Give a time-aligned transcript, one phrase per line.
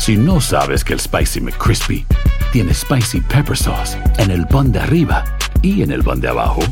[0.00, 2.06] Si no sabes que el Spicy McCrispy
[2.54, 5.22] tiene Spicy Pepper Sauce en el pan de arriba
[5.60, 6.62] y en el pan de abajo,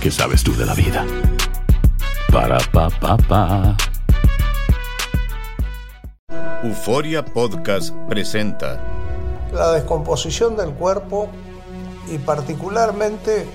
[0.00, 1.04] ¿qué sabes tú de la vida?
[2.32, 3.76] Para, pa, pa, pa.
[6.62, 8.80] Euforia Podcast presenta
[9.52, 11.28] la descomposición del cuerpo
[12.08, 13.48] y particularmente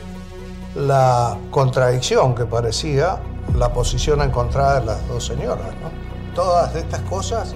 [0.76, 3.22] la contradicción que parecía
[3.56, 5.74] la posición encontrada de las dos señoras.
[5.82, 6.36] ¿no?
[6.36, 7.56] Todas estas cosas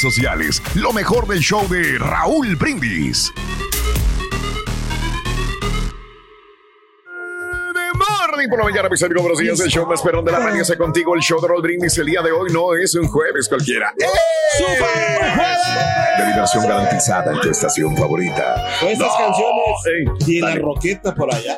[0.00, 0.62] sociales.
[0.74, 3.32] Lo mejor del show de Raúl Brindis.
[8.28, 9.60] Morning por la mañana, mis amigos, buenos días.
[9.60, 11.14] El show más perrón de la mañana está contigo.
[11.14, 13.92] El show de Raúl Brindis el día de hoy no es un jueves cualquiera.
[13.98, 14.06] ¡Eh!
[16.18, 18.68] De diversión garantizada en tu estación favorita.
[18.82, 20.60] Estas No, canciones ey, y la dale.
[20.62, 21.56] roqueta por allá.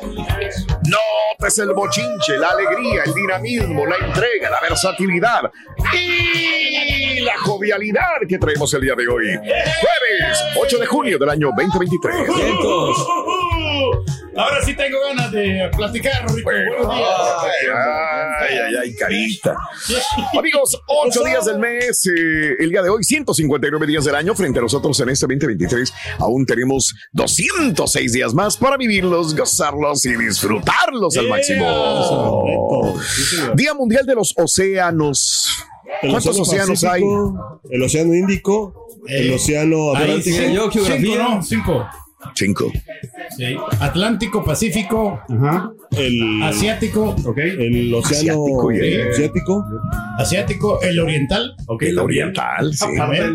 [0.89, 5.51] No, es el bochinche, la alegría, el dinamismo, la entrega, la versatilidad
[5.93, 9.35] y la jovialidad que traemos el día de hoy.
[9.35, 12.29] Jueves 8 de junio del año 2023.
[14.39, 16.49] Ahora sí tengo ganas de platicar, Rico.
[16.49, 17.09] Buenos días.
[18.39, 19.53] Ay, ay, ay, carita.
[20.37, 24.33] Amigos, ocho días del mes, eh, el día de hoy, 159 días del año.
[24.35, 30.15] Frente a nosotros en este 2023, aún tenemos 206 días más para vivirlos, gozarlos y
[30.15, 32.97] disfrutarlos al máximo.
[33.55, 35.65] Día Mundial de los Océanos.
[36.01, 37.03] El ¿Cuántos Océano océanos hay?
[37.71, 40.37] El Océano Índico, el Eh, Océano Atlántico.
[40.37, 41.17] sí, yo, cinco, geografía.
[41.17, 41.43] ¿no?
[41.43, 41.87] Cinco.
[42.35, 42.71] Cinco.
[43.37, 43.55] Sí.
[43.79, 45.71] Atlántico, Pacífico, Ajá.
[45.91, 49.09] El, Asiático, el Océano Asiático, yeah.
[49.11, 49.65] Asiático.
[50.17, 51.55] Asiático, el Oriental.
[51.79, 52.85] El oriental, sí.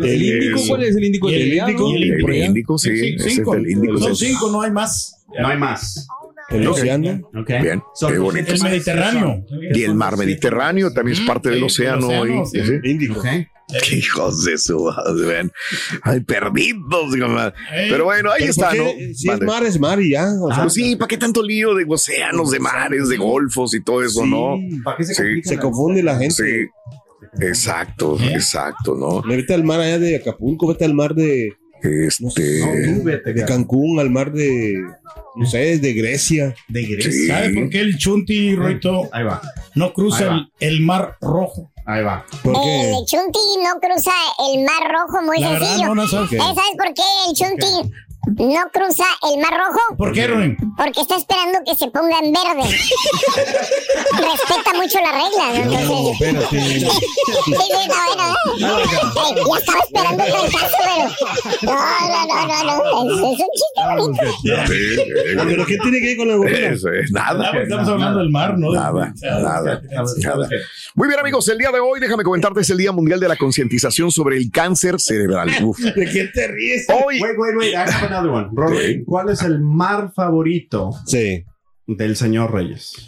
[0.03, 0.59] El Índico.
[0.67, 1.29] ¿cuál es el Índico?
[1.29, 3.15] El ¿El Índico, el El Índico, sí.
[3.17, 3.55] Es cinco.
[3.55, 3.97] el Índico.
[3.97, 5.23] Son cinco, no hay más.
[5.39, 6.07] No hay más.
[6.49, 7.27] El Océano.
[7.35, 7.49] Ok.
[7.61, 8.53] Bien, qué bonito.
[8.53, 9.45] El Mediterráneo.
[9.73, 12.07] Y el mar Mediterráneo también es parte del Sí, océano.
[12.07, 12.61] del océano, y- sí.
[12.83, 12.89] sí.
[12.89, 13.19] Índico.
[13.19, 13.25] Ok.
[13.89, 15.51] Qué hijos de su madre, ven.
[16.03, 17.11] Ay, perdidos.
[17.89, 18.89] Pero bueno, ahí Pero está, ¿por ¿no?
[18.91, 19.45] Si es Vale.
[19.45, 20.27] mar, es mar y ya.
[20.41, 23.81] O sea, Pues sí, ¿para qué tanto lío de océanos, de mares, de golfos y
[23.83, 24.29] todo eso, sí.
[24.29, 24.57] no?
[24.83, 25.41] ¿Para qué se Sí.
[25.43, 26.35] Se confunde la gente.
[26.35, 26.67] Sí.
[27.41, 28.33] Exacto, ¿Eh?
[28.33, 29.21] exacto, ¿no?
[29.21, 31.49] Vete al mar allá de Acapulco, vete al mar de,
[31.81, 32.59] Este.
[32.61, 34.75] No, tú vete, de Cancún, al mar de,
[35.35, 36.55] no sé, de Grecia.
[36.69, 37.11] De Grecia.
[37.11, 37.27] Sí.
[37.27, 39.41] ¿Sabe por qué el Chunti, Roito, Ahí va.
[39.75, 40.49] no cruza Ahí va.
[40.59, 41.71] el, el Mar Rojo?
[41.85, 42.25] Ahí va.
[42.43, 42.89] ¿Por qué?
[42.97, 44.11] El Chunti no cruza
[44.51, 45.87] el Mar Rojo, muy La verdad, sencillo.
[45.89, 46.31] no, no sabes.
[46.33, 47.91] ¿Eh, ¿Sabes por qué el Chunti
[48.27, 49.79] no cruza el Mar Rojo?
[49.97, 50.57] ¿Por qué, Ruin?
[50.77, 52.69] Porque está esperando que se ponga en verde.
[54.11, 55.93] Respeta mucho las reglas, ¿no?
[55.93, 56.45] No, espérate.
[56.49, 58.35] sí, sí, está bueno, ¿eh?
[58.55, 61.05] Ey, ya estaba esperando el trancazo, pero...
[61.61, 61.73] No,
[62.07, 63.13] no, no, no, no.
[63.13, 64.23] Es, es un chiste bonito.
[64.57, 66.69] Ah, ¿Pero qué tiene que ver con la gorila?
[66.69, 67.51] Eso es nada.
[67.53, 68.71] Ah, Estamos hablando del mar, ¿no?
[68.73, 70.49] Nada, nada, nada.
[70.95, 73.35] Muy bien, amigos, el día de hoy, déjame comentarte, es el Día Mundial de la
[73.35, 75.49] Concientización sobre el Cáncer Cerebral.
[75.63, 75.79] Uf.
[75.79, 76.85] ¿De qué te ríes?
[76.89, 77.75] Hoy, Wait, wait, wait.
[78.17, 78.49] Another one.
[78.53, 81.43] Rory, ¿cuál es el mar favorito Sí.
[81.87, 83.05] del señor Reyes?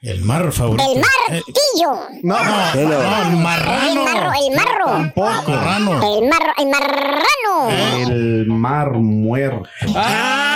[0.00, 0.84] El mar favorito.
[0.94, 2.00] El martillo.
[2.22, 2.80] No, no, No, no.
[2.80, 4.04] el El marrano.
[4.04, 4.84] marro, el marro.
[4.86, 5.50] Tampoco.
[5.50, 6.16] Marrano.
[6.18, 7.70] El marro, el marrano.
[8.10, 9.68] El mar muerto.
[9.96, 10.55] Ah,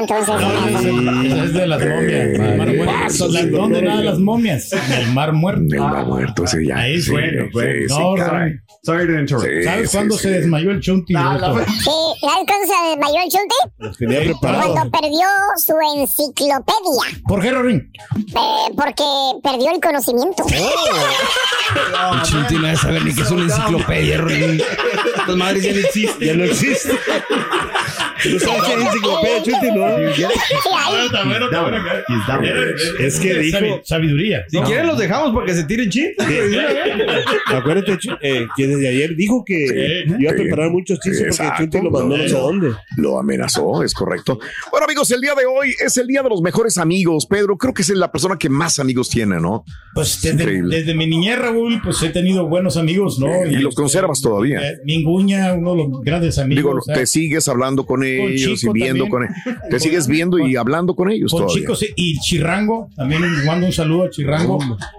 [0.00, 0.34] entonces.
[1.44, 2.12] Es de las momias.
[2.12, 3.28] el mar muerto.
[3.28, 4.72] La- ¿Dónde nadan las momias?
[4.72, 5.60] En el mar muerto.
[5.74, 6.78] El mar muerto, sí, ya.
[6.78, 7.30] Ahí sí, fue.
[7.30, 8.52] sí, sí, No, caray.
[8.82, 9.46] Sorry to interrupt.
[9.46, 10.22] Sí, ¿Sabes sí, cuándo sí.
[10.22, 11.12] se desmayó el Chunti?
[11.14, 11.58] Beto?
[11.66, 13.56] Sí, ¿sabes cuándo se desmayó el chunti?
[14.40, 15.26] Cuando perdió
[15.58, 17.20] su enciclopedia.
[17.28, 17.92] ¿Por qué, Rorín?
[18.16, 19.04] Eh, porque
[19.42, 20.44] perdió el conocimiento.
[20.48, 24.62] El Chunti no debe saber ni que es una enciclopedia, Rorín.
[25.16, 26.26] Estas madres ya no existen.
[26.28, 26.90] Ya no existe.
[28.22, 28.74] ¿Tú sabes qué
[33.06, 33.14] es?
[33.14, 34.44] Sí, que dijo- Sabi- Sabiduría.
[34.48, 36.26] Si quieren los dejamos para que se tiren chistes.
[37.46, 40.40] Acuérdate, eh, que desde ayer dijo que iba a sí.
[40.42, 41.64] preparar muchos chistes porque Exacto.
[41.64, 42.72] Chuti lo mandó no sé dónde.
[42.96, 44.38] Lo amenazó, es correcto.
[44.70, 47.26] Bueno, amigos, el día de hoy es el día de los mejores amigos.
[47.26, 49.64] Pedro, creo que es la persona que más amigos tiene, ¿no?
[49.94, 53.46] Pues desde, desde mi niñez, Raúl, pues he tenido buenos amigos, ¿no?
[53.46, 54.60] Y los conservas todavía.
[54.68, 56.86] eh, Minguña, uno de los grandes amigos.
[56.86, 59.36] Digo, te sigues hablando con ellos y viendo con ellos.
[59.70, 61.60] Te sigues viendo y hablando con ellos con todavía.
[61.60, 64.58] chicos y Chirrango, también les mando un saludo a Chirrango.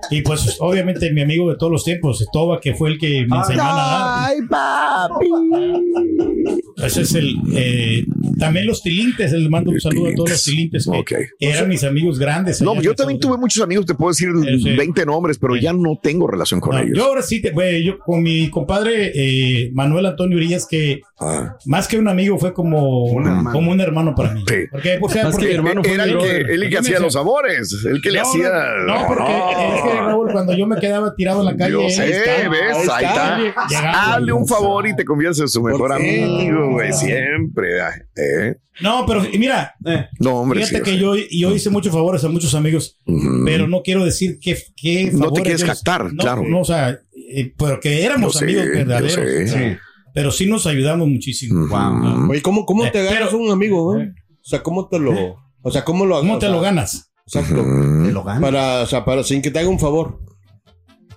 [0.09, 3.37] Y pues obviamente mi amigo de todos los tiempos, Toba, que fue el que me
[3.37, 4.29] enseñó a nadar.
[4.29, 6.60] Ay, papi.
[6.77, 7.35] Ese es el.
[7.56, 8.06] eh,
[8.39, 12.18] también los tilintes, les mando un saludo a todos los tilintes que, eran mis amigos
[12.19, 12.62] grandes.
[12.62, 14.29] No, yo también tuve muchos amigos, te puedo decir
[14.62, 14.75] sí.
[14.75, 16.97] 20 nombres, pero ya no tengo relación con No, ellos.
[16.97, 21.56] yo ahora sí, te, güey, yo con mi compadre eh, Manuel Antonio Urias, que Ah.
[21.68, 23.06] más que un amigo fue como,
[23.51, 24.44] como un hermano para mí.
[24.47, 24.56] Sí.
[24.71, 28.01] Porque, o sea, porque- mi hermano fue Era el que, el hacía los sabores, el
[28.01, 28.50] que le No, hacía.
[28.88, 31.73] No, no, porque es que Raúl, cuando yo me quedaba tirado en la calle.
[31.73, 32.89] Yo ahí sé, está, ¿ves?
[32.89, 34.13] Ahí está.
[34.15, 36.51] Hazle un favor y te conviertes en su mejor qué?
[36.69, 37.77] Güey, siempre.
[38.15, 38.57] ¿eh?
[38.81, 39.73] No, pero mira,
[40.19, 42.97] No, hombre, fíjate sí, que yo, yo hice muchos favores a muchos amigos,
[43.45, 45.73] pero no quiero decir que, que No te quieres no,
[46.17, 46.43] claro.
[46.47, 46.99] No, o sea,
[47.33, 49.13] eh, porque éramos Yo sé, amigos yo verdaderos.
[49.13, 49.43] sé.
[49.43, 49.79] o sea,
[50.13, 51.63] Pero sí nos ayudamos muchísimo.
[51.65, 52.31] Ujú.
[52.31, 53.93] Oye, ¿cómo, cómo Eh, te agarras pero- un amigo?
[53.95, 54.03] O
[54.43, 55.37] sea, ¿cómo te lo...
[55.61, 57.11] O sea, ¿cómo lo ¿Cómo o te sea, lo ganas?
[57.27, 57.61] Exacto.
[57.61, 58.09] Ujú.
[58.11, 58.41] Lo gana.
[58.41, 60.19] Para, o sea, para, sin que te haga un favor.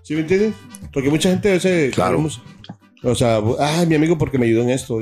[0.03, 0.53] ¿Sí me entiendes?
[0.93, 1.95] Porque mucha gente a veces...
[1.95, 2.19] Claro.
[3.05, 4.99] O sea, ah, mi amigo porque me ayudó en esto.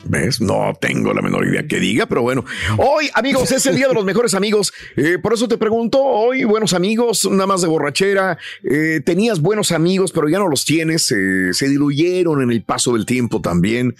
[0.03, 0.39] ¿Ves?
[0.41, 2.45] No tengo la menor idea que diga, pero bueno.
[2.77, 4.71] Hoy, amigos, es el día de los mejores amigos.
[4.97, 8.37] Eh, por eso te pregunto, hoy, buenos amigos, nada más de borrachera.
[8.69, 11.09] Eh, tenías buenos amigos, pero ya no los tienes.
[11.11, 13.95] eh, se diluyeron en el paso del tiempo también.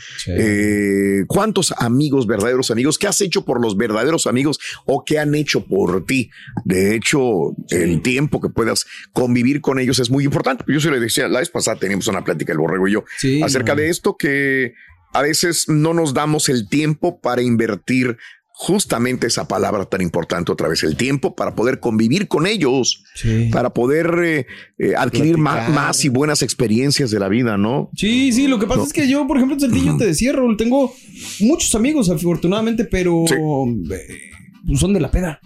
[1.28, 2.98] ¿Cuántos amigos, verdaderos amigos?
[3.00, 6.30] ¿Qué has hecho por los verdaderos amigos o qué han hecho por ti?
[6.66, 10.64] De hecho, el tiempo que puedas convivir con ellos es muy importante.
[10.68, 13.42] Yo se le decía, la vez pasada teníamos una plática, el borrego y yo, Sí,
[13.42, 13.82] acerca no.
[13.82, 14.74] de esto que
[15.16, 18.18] a veces no nos damos el tiempo para invertir
[18.58, 23.50] justamente esa palabra tan importante otra vez, el tiempo para poder convivir con ellos, Sí.
[23.52, 24.46] para poder eh,
[24.78, 25.72] eh, adquirir Platicar.
[25.72, 27.90] más, y buenas experiencias de la vida, ¿no?
[27.98, 28.86] Sí, sí, lo que pasa No.
[28.88, 30.94] es que yo, por ejemplo, Saltillo te decía, Raúl, tengo
[31.42, 33.36] muchos amigos, afortunadamente, pero Sí.
[33.36, 35.40] eh, son de la peda.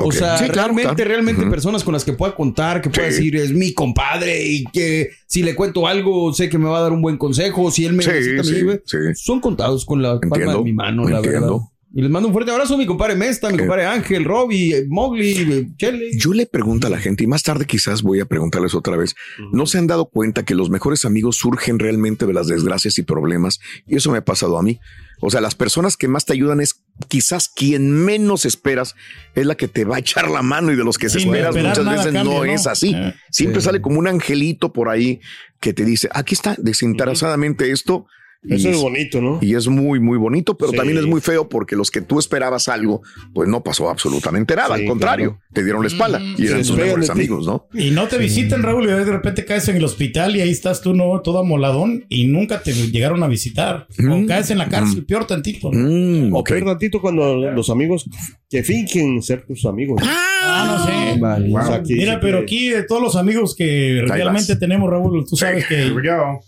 [0.00, 1.08] O sea, Sí, claro, realmente, claro.
[1.10, 3.16] realmente personas con las que pueda contar, que pueda Sí.
[3.16, 6.82] decir, es mi compadre y que si le cuento algo, sé que me va a
[6.82, 8.82] dar un buen consejo, si él me Sí, necesita, me sí, ayude.
[8.86, 8.96] sí.
[9.16, 11.40] Son contados con la palma de mi mano, la entiendo.
[11.40, 11.66] verdad.
[11.94, 13.60] Y les mando un fuerte abrazo a mi compadre Mesta, a mi Eh.
[13.60, 16.10] compadre Ángel, Robbie, eh, Mowgli, eh, Chele.
[16.18, 19.14] Yo le pregunto a la gente, y más tarde quizás voy a preguntarles otra vez,
[19.52, 23.02] ¿no se han dado cuenta que los mejores amigos surgen realmente de las desgracias y
[23.02, 23.58] problemas?
[23.86, 24.78] Y eso me ha pasado a mí.
[25.20, 28.94] O sea, las personas que más te ayudan es quizás quien menos esperas
[29.34, 31.54] es la que te va a echar la mano y de los que se esperas
[31.56, 32.44] esperar muchas veces no, ¿no?
[32.44, 32.94] es así.
[32.94, 33.14] Eh.
[33.30, 33.66] Siempre Sí.
[33.66, 35.20] sale como un angelito por ahí
[35.60, 38.06] que te dice, aquí está, desinteresadamente esto.
[38.40, 39.40] Y, Eso es bonito, ¿no?
[39.42, 40.76] y es muy, muy bonito, pero Sí.
[40.76, 43.02] también es muy feo porque los que tú esperabas algo,
[43.34, 44.76] pues no pasó absolutamente nada.
[44.76, 45.44] Sí, Al contrario, claro.
[45.52, 47.66] te dieron la espalda y eran tus mejores amigos, ¿no?
[47.74, 50.80] Y no te visitan, Raúl, y de repente caes en el hospital y ahí estás
[50.82, 51.20] tú, ¿no?
[51.20, 53.88] Todo amoladón y nunca te llegaron a visitar.
[53.98, 54.26] O Mm.
[54.26, 55.70] caes en la cárcel, peor tantito.
[55.72, 55.88] ¿no?
[56.30, 58.08] Mm, O peor ratito cuando los amigos
[58.48, 60.00] que fingen ser tus amigos.
[60.04, 61.20] Ah, no sé.
[61.20, 61.52] Vale.
[61.54, 65.36] O sea, que- Mira, pero aquí de todos los amigos que realmente tenemos, Raúl, tú
[65.36, 65.90] sabes que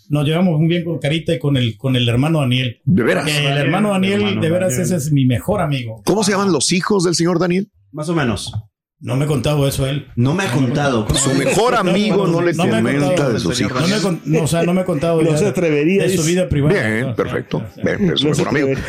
[0.09, 2.81] nos llevamos muy bien con Carita y con el, con el hermano Daniel.
[2.85, 3.27] De veras.
[3.27, 4.87] El hermano Daniel, hermano de veras, Daniel.
[4.87, 6.03] ese es mi mejor amigo.
[6.05, 7.71] ¿Cómo se llaman los hijos del señor Daniel?
[7.91, 8.53] Más o menos.
[9.02, 10.09] No me ha contado eso él.
[10.14, 11.07] No me ha contado.
[11.14, 13.33] Su mejor amigo no le comenta contado.
[13.33, 13.83] de sus hijos.
[14.26, 16.75] No o sea, no me ha contado No se atrevería, de su vida privada.
[16.87, 17.61] Bien, No, perfecto.
[17.61, 17.83] no, no.
[17.99, 18.80] Bien, es su No se mejor amigo.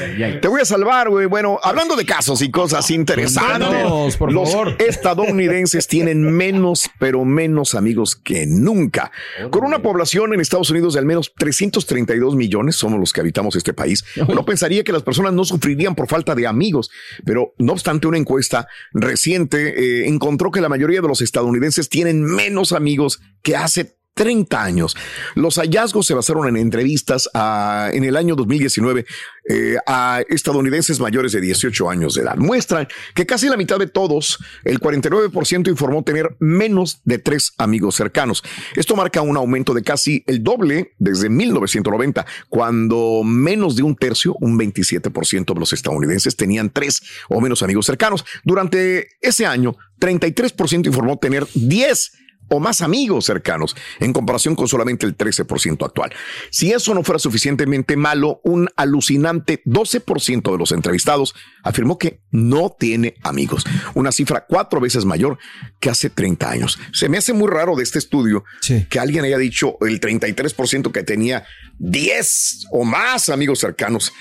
[0.41, 1.27] Te voy a salvar, güey.
[1.27, 3.86] Bueno, hablando de casos y cosas interesantes,
[4.20, 4.75] los favor.
[4.80, 9.12] estadounidenses tienen menos, pero menos amigos que nunca.
[9.50, 13.56] Con una población en Estados Unidos de al menos 332 millones, somos los que habitamos
[13.56, 16.89] este país, uno pensaría que las personas no sufrirían por falta de amigos,
[17.25, 22.24] pero no obstante, una encuesta reciente eh, encontró que la mayoría de los estadounidenses tienen
[22.24, 24.96] menos amigos que hace 30 años.
[25.36, 29.05] Los hallazgos se basaron en entrevistas en el año 2019
[29.50, 32.38] eh, a estadounidenses mayores de 18 años de edad.
[32.38, 37.96] Muestran que casi la mitad de todos, el 49% informó tener menos de tres amigos
[37.96, 38.43] cercanos.
[38.75, 44.36] Esto marca un aumento de casi el doble desde 1990, cuando menos de un tercio,
[44.41, 48.25] un 27% de los estadounidenses tenían tres o menos amigos cercanos.
[48.43, 52.12] Durante ese año, 33% informó tener 10
[52.51, 56.12] o más amigos cercanos, en comparación con solamente el 13% actual.
[56.50, 62.75] Si eso no fuera suficientemente malo, un alucinante 12% de los entrevistados afirmó que no
[62.77, 65.38] tiene amigos, una cifra cuatro veces mayor
[65.79, 66.77] que hace 30 años.
[66.91, 68.43] Se me hace muy raro de este estudio
[68.89, 71.46] que alguien haya dicho el 33% que tenía
[71.79, 74.12] 10 o más amigos cercanos.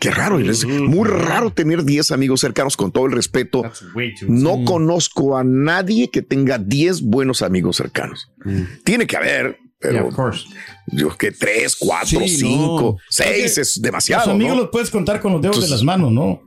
[0.00, 3.62] Qué raro, es muy raro tener 10 amigos cercanos con todo el respeto.
[4.28, 8.30] No conozco a nadie que tenga 10 buenos amigos cercanos.
[8.84, 10.10] Tiene que haber, pero
[10.88, 12.96] yo que 3, 4, Sí, 5, no.
[13.08, 14.26] 6 es demasiado.
[14.26, 14.62] Los amigos ¿no?
[14.62, 16.40] los puedes contar con los dedos Entonces- de las manos, ¿no?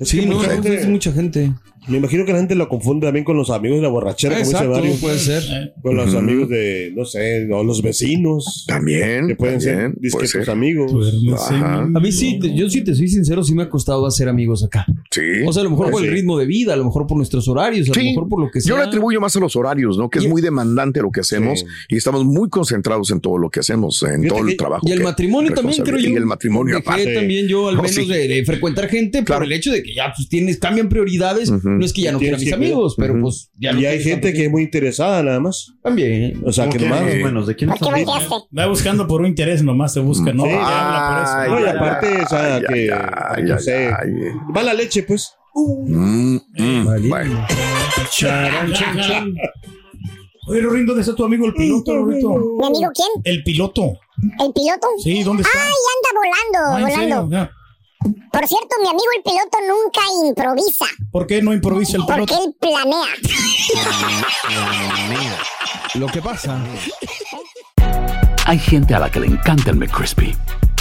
[0.00, 1.52] Sí, no, es mucha gente.
[1.88, 4.44] Me imagino que la gente lo confunde también con los amigos de la borrachera, como
[4.46, 5.00] Exacto, dice Mario.
[5.00, 5.74] puede ser.
[5.82, 8.64] Con los amigos de, no sé, o los vecinos.
[8.68, 9.26] También.
[9.26, 10.50] Que pueden también, ser puede discretos ser.
[10.50, 11.12] amigos.
[11.50, 11.82] Ajá.
[11.82, 14.62] A mí sí, te- yo sí te soy sincero, sí me ha costado hacer amigos
[14.64, 14.86] acá.
[15.12, 15.20] Sí.
[15.46, 17.46] O sea, a lo mejor por el ritmo de vida, a lo mejor por nuestros
[17.46, 18.70] horarios, a lo mejor por lo que sea.
[18.70, 20.10] Yo le atribuyo más a los horarios, ¿no?
[20.10, 23.60] Que es muy demandante lo que hacemos y estamos muy concentrados en todo lo que
[23.60, 24.86] hacemos, en todo el trabajo.
[24.88, 26.08] Y el matrimonio también, creo yo.
[26.10, 27.14] Y el matrimonio Dejé aparte.
[27.14, 28.06] también yo al menos sí.
[28.06, 31.50] de, de frecuentar gente por el hecho de que ya pues tienes, cambian prioridades.
[31.50, 34.02] No es que ya no quiera mis que amigos, pero pues ya no Y hay
[34.02, 35.72] gente que es muy interesada nada más.
[35.82, 36.40] También.
[36.44, 37.20] O sea, que ¿Cómo nomás.
[37.20, 37.70] Bueno, ¿de quién.
[37.70, 40.44] Va buscando por un interés, nomás te busca, ¿no?
[40.44, 40.50] Sí.
[40.50, 41.34] Te habla por eso.
[41.36, 42.90] Ay, No, y aparte, o sea, que.
[44.56, 45.34] Va la leche, pues.
[45.54, 47.46] Mm, mm, bueno.
[48.10, 49.34] Charan, chan, chan.
[50.48, 52.28] Oye, Rorín, ¿dónde está tu amigo el piloto, Rorito?
[52.58, 53.08] ¿Mi amigo quién?
[53.24, 53.82] El piloto.
[54.40, 54.88] ¿El piloto?
[55.02, 55.58] Sí, ¿dónde está?
[55.58, 57.28] Ay, anda volando, Ah, ¿en volando.
[57.30, 57.50] serio?
[58.32, 62.44] Por cierto, mi amigo el piloto nunca improvisa, ¿Por qué no improvisa el porque piloto?
[62.44, 63.06] él planea.
[65.94, 66.58] Lo que pasa.
[68.46, 70.34] Hay gente a la que le encanta el McCrispy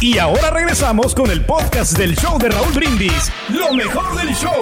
[0.00, 3.32] Y ahora regresamos con el podcast del show de Raúl Brindis.
[3.48, 4.60] Lo mejor del show.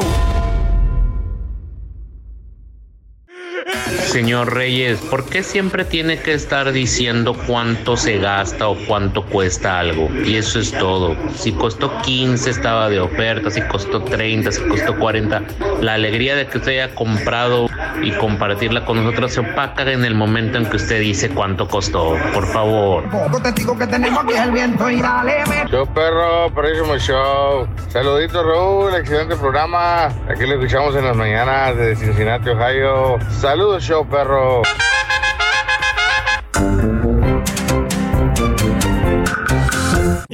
[4.14, 9.80] Señor Reyes, ¿por qué siempre tiene que estar diciendo cuánto se gasta o cuánto cuesta
[9.80, 10.08] algo?
[10.24, 11.16] Y eso es todo.
[11.36, 15.42] Si costó 15 estaba de oferta, si costó 30, si costó 40.
[15.80, 17.68] La alegría de que usted haya comprado
[18.02, 22.16] y compartirla con nosotros se opaca en el momento en que usted dice cuánto costó.
[22.32, 23.08] Por favor.
[23.10, 27.66] Poco testigo que tenemos aquí es el viento y dale, me- Show perro, próximo show.
[27.88, 30.06] Saluditos Raúl, excelente programa.
[30.28, 33.16] Aquí lo escuchamos en las mañanas de Cincinnati, Ohio.
[33.40, 34.62] Saludos show perro.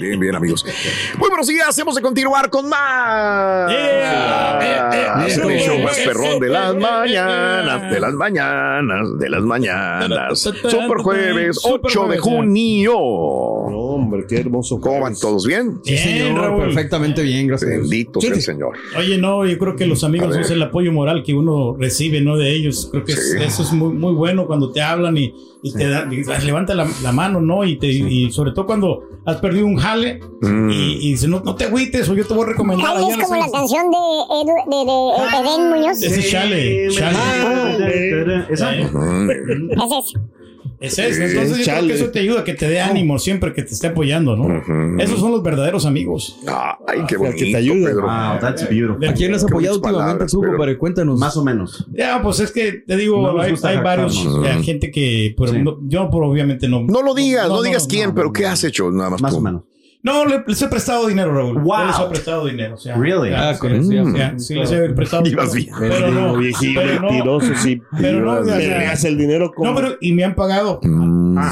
[0.00, 0.64] Bien, bien, amigos.
[1.18, 1.78] Muy buenos días.
[1.78, 3.70] Hemos de continuar con más.
[5.26, 10.38] Es el show más perrón de las mañanas, de las mañanas, de las mañanas.
[10.40, 12.96] Super jueves, 8 de junio.
[12.98, 14.80] hombre, qué hermoso.
[14.80, 15.80] ¿Cómo van todos bien?
[15.84, 16.62] Sí, señor, Raúl.
[16.64, 17.70] perfectamente bien, gracias.
[17.70, 18.76] Bendito sea el Señor.
[18.96, 22.36] Oye, no, yo creo que los amigos es el apoyo moral que uno recibe, ¿no?
[22.36, 22.88] De ellos.
[22.90, 23.36] Creo que es- Sí.
[23.42, 26.86] eso es muy, muy bueno cuando te hablan y, y te dan, y levanta la,
[27.02, 27.64] la mano, ¿no?
[27.64, 30.70] Y, te, y sobre todo cuando has perdido un jale Mm.
[30.70, 32.96] y, y dice, no, no te agüites o yo te voy a recomendar.
[32.96, 33.40] Ay, es como sé".
[33.40, 36.02] la canción de, Edu- de, de Edén Muñoz.
[36.02, 38.46] Ese es Chale, Chale.
[38.50, 38.74] Esa.
[38.74, 40.18] Es eso.
[40.80, 41.22] Es eso.
[41.22, 43.88] Entonces yo creo que eso te ayuda, que te dé ánimo siempre, que te esté
[43.88, 44.98] apoyando, ¿no?
[44.98, 46.38] Esos son los verdaderos amigos.
[46.86, 47.90] Ay, qué bonito, que te ayuda.
[47.90, 48.02] Pedro.
[48.04, 49.06] Wow, that's beautiful.
[49.06, 50.78] ¿A quién has apoyado últimamente, tú, pero-?
[50.78, 51.18] Cuéntanos.
[51.18, 51.86] Más o menos.
[51.92, 54.46] Ya, pues es que te digo, No hay, hay varios, jactarnos.
[54.46, 55.58] eh, gente que, pero Sí.
[55.58, 56.80] no- yo por obviamente no.
[56.80, 58.90] No lo digas, no, no, digas no, quién, no, pero no, ¿qué has hecho?
[58.90, 59.38] Nada más Más tú.
[59.38, 59.62] o menos.
[60.02, 61.58] No, le- les he prestado dinero, Raúl.
[61.62, 61.78] Wow.
[61.80, 62.74] Yo Les he prestado dinero.
[62.74, 63.30] o sea, Really?
[63.30, 65.22] ya, Ah, sí, con eso sí, ya sea, sí, les he prestado.
[65.26, 65.74] Ibas pero- bien.
[65.78, 67.08] Pero no, viejillo, pero no.
[67.10, 67.82] mentiroso, sí.
[68.00, 68.32] Pero no,
[68.90, 69.70] hace el dinero como...
[69.70, 70.80] No, pero y me han pagado.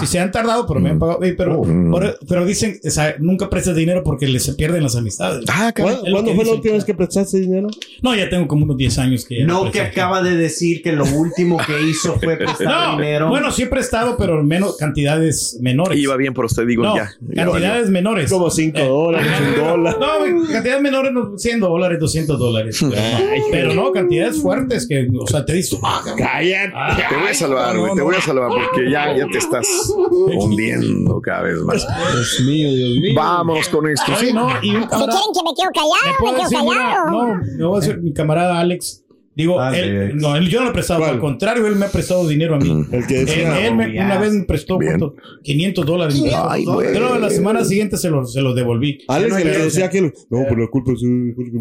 [0.00, 1.22] Si se han tardado, pero me han pagado.
[1.22, 4.96] Ey, Pero, por- pero dicen, o sea, nunca prestes dinero porque les se pierden las
[4.96, 5.44] amistades.
[5.52, 7.68] Ah, ¿Cuándo, cuándo que fue la última vez que prestaste dinero?
[8.02, 10.92] No, ya tengo como unos 10 años que ya No que acaba de decir que
[10.92, 13.28] lo último que hizo fue prestar No, dinero.
[13.28, 15.98] bueno, sí he prestado, pero menos cantidades menores.
[15.98, 17.10] Iba bien por usted, digo, no, ya.
[17.34, 18.30] cantidades menores.
[18.38, 19.96] Como 5 dólares, un dólar.
[19.98, 22.80] No, cantidades menores, no, 100 dólares, 200 dólares.
[23.50, 26.72] Pero no, cantidades fuertes que, o sea, te dices, ah, Cállate.
[27.08, 27.90] Te voy a salvar, güey.
[27.90, 29.66] no, Te voy a salvar porque ya, ya te estás
[30.36, 31.86] hundiendo cada vez más.
[32.12, 33.12] Dios mío, Dios mío.
[33.16, 34.32] Vámonos con esto, Ay, ¿sí?
[34.32, 35.18] no, y un Si camarada.
[35.18, 37.10] quieren que me quedo ¿Me callado, puedo me quedo callado.
[37.10, 39.04] no, me voy a decir, mi camarada Alex.
[39.38, 39.82] Digo, Alex.
[39.86, 41.12] él, no, él, yo no le he prestado, ¿Cuál?
[41.12, 42.84] al contrario, él me ha prestado dinero a mí.
[42.92, 43.66] El que Él, decía...
[43.66, 44.76] él me- una vez me prestó.
[44.78, 45.14] ¿cuánto?
[45.44, 46.20] 500 dólares.
[46.48, 46.88] Ay, güey.
[46.92, 48.98] Pero la semana siguiente se los se los devolví.
[49.08, 50.02] Alex, el que Pero- decía que...
[50.02, 51.00] No, por la culpa es...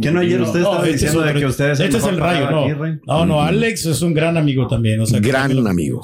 [0.02, 2.04] ¿Qué no ayer usted estaba este diciendo es de que usted es el Este es
[2.06, 2.98] el rayo, no.
[3.06, 5.00] No, no, Alex es un gran amigo también.
[5.00, 6.04] O sea, que Gran amigo.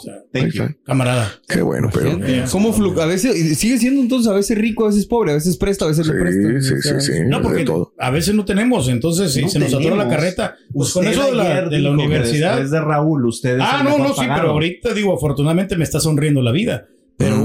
[0.85, 1.31] camarada.
[1.47, 2.19] Qué bueno, pero.
[2.51, 5.35] ¿Cómo flu- A veces y sigue siendo entonces a veces rico, a veces pobre, a
[5.35, 6.61] veces presta, a veces no presta.
[6.61, 7.19] Sí, sí, sí.
[7.27, 7.65] No, porque
[7.99, 11.25] a veces no tenemos, entonces si No se nos atoró la carreta, pues con eso
[11.25, 12.49] de la, ayer de la que universidad.
[12.51, 14.41] después de Raúl, usted es Ah, no, no, sí, pagado.
[14.41, 16.87] pero ahorita digo, afortunadamente me está sonriendo la vida.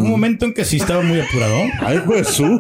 [0.09, 1.55] Un momento en que sí estaba muy apurado.
[1.81, 2.59] Ay, pues su.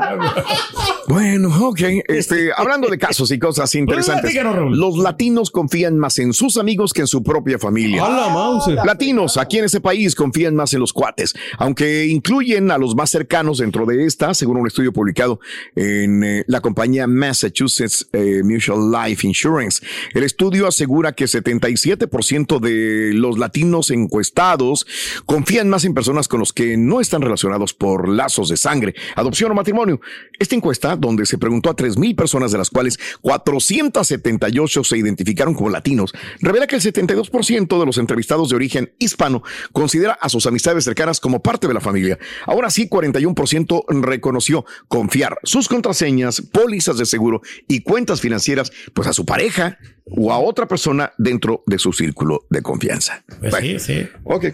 [1.08, 1.80] Bueno, ok.
[2.06, 4.34] Este, hablando de casos y cosas interesantes,
[4.72, 8.04] los latinos confían más en sus amigos que en su propia familia.
[8.04, 8.68] ¡A la mouse!
[8.84, 13.08] Latinos aquí en ese país confían más en los cuates, aunque incluyen a los más
[13.08, 15.40] cercanos dentro de esta, según un estudio publicado
[15.74, 19.80] en eh, la compañía Massachusetts eh, Mutual Life Insurance.
[20.12, 24.86] El estudio asegura que 77% de los latinos encuestados
[25.24, 27.37] confían más en personas con los que no están relacionados
[27.74, 30.00] por lazos de sangre, adopción o matrimonio.
[30.38, 35.70] Esta encuesta, donde se preguntó a 3.000 personas, de las cuales 478 se identificaron como
[35.70, 39.42] latinos, revela que el 72% de los entrevistados de origen hispano
[39.72, 42.18] considera a sus amistades cercanas como parte de la familia.
[42.46, 49.12] Ahora sí, 41% reconoció confiar sus contraseñas, pólizas de seguro y cuentas financieras, pues a
[49.12, 53.24] su pareja o a otra persona dentro de su círculo de confianza.
[53.40, 54.08] Pues Bueno, sí, sí.
[54.24, 54.46] Ok,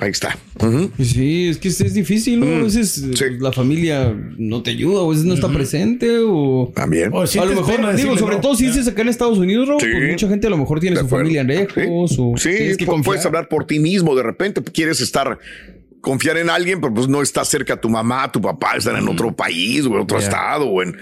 [0.00, 0.36] ahí está.
[1.02, 2.46] Sí, es que es, es difícil, ¿no?
[2.46, 3.24] A veces sí.
[3.40, 6.70] la familia no te ayuda, o a veces no está presente, o...
[6.74, 7.10] También.
[7.12, 8.40] O a lo mejor, digo, decirle sobre no.
[8.40, 9.86] todo si dices acá en Estados Unidos, Sí.
[9.92, 11.24] pues mucha gente a lo mejor tiene De su acuerdo.
[11.24, 14.14] familia lejos, o Sí, que puedes hablar por ti mismo.
[14.14, 15.38] De repente quieres estar,
[16.00, 19.34] confiar en alguien, pero pues no está cerca tu mamá, tu papá, están en otro
[19.34, 20.96] país o en otro estado o en,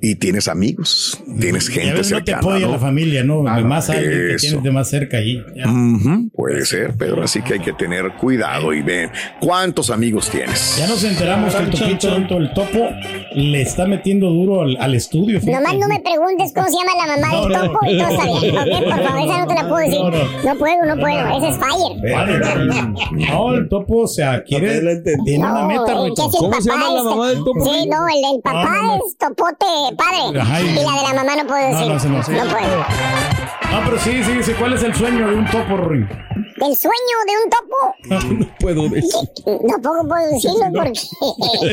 [0.00, 2.38] y tienes amigos, tienes Y a gente veces no te cercana.
[2.52, 2.72] apoya ¿no?
[2.72, 3.42] la familia, ¿no?
[3.42, 5.42] más alguien que tienes de más cerca allí.
[5.56, 5.68] Ya.
[5.70, 7.22] Ujú, puede ser, Pedro.
[7.22, 10.76] Así que hay que tener cuidado y ver cuántos amigos tienes.
[10.78, 12.88] Ya nos enteramos que el topito, el topo,
[13.34, 15.40] le está metiendo duro al, al estudio.
[15.40, 15.56] fíjate.
[15.62, 17.64] Nomás no me preguntes cómo se llama la mamá No, del no.
[17.72, 18.56] topo y todo está bien.
[18.58, 20.00] Ok, por favor, esa no te la puedo decir.
[20.00, 20.18] No, no.
[20.44, 21.38] No puedo, no puedo.
[21.38, 22.14] Ese es Fire.
[22.14, 22.38] Vale,
[23.12, 24.78] No, el topo, o sea, quiere.
[25.24, 27.64] Tiene una meta, ¿Cómo se papá llama la mamá del topo?
[27.64, 29.06] Sí, no, el del papá No, no, no.
[29.06, 29.64] es topote
[29.96, 30.40] padre.
[30.40, 31.86] Ajá, y- y la de la mamá no puedo decir.
[31.88, 32.32] No, no, no, sí.
[32.32, 32.84] puedo.
[33.70, 34.52] No, pero sí, sí, sí.
[34.54, 36.08] ¿Cuál es el sueño de un topo, Ruin?
[36.56, 37.94] Del sueño de un topo.
[38.38, 39.12] No puedo decir.
[39.68, 41.00] Tampoco puedo decirlo porque.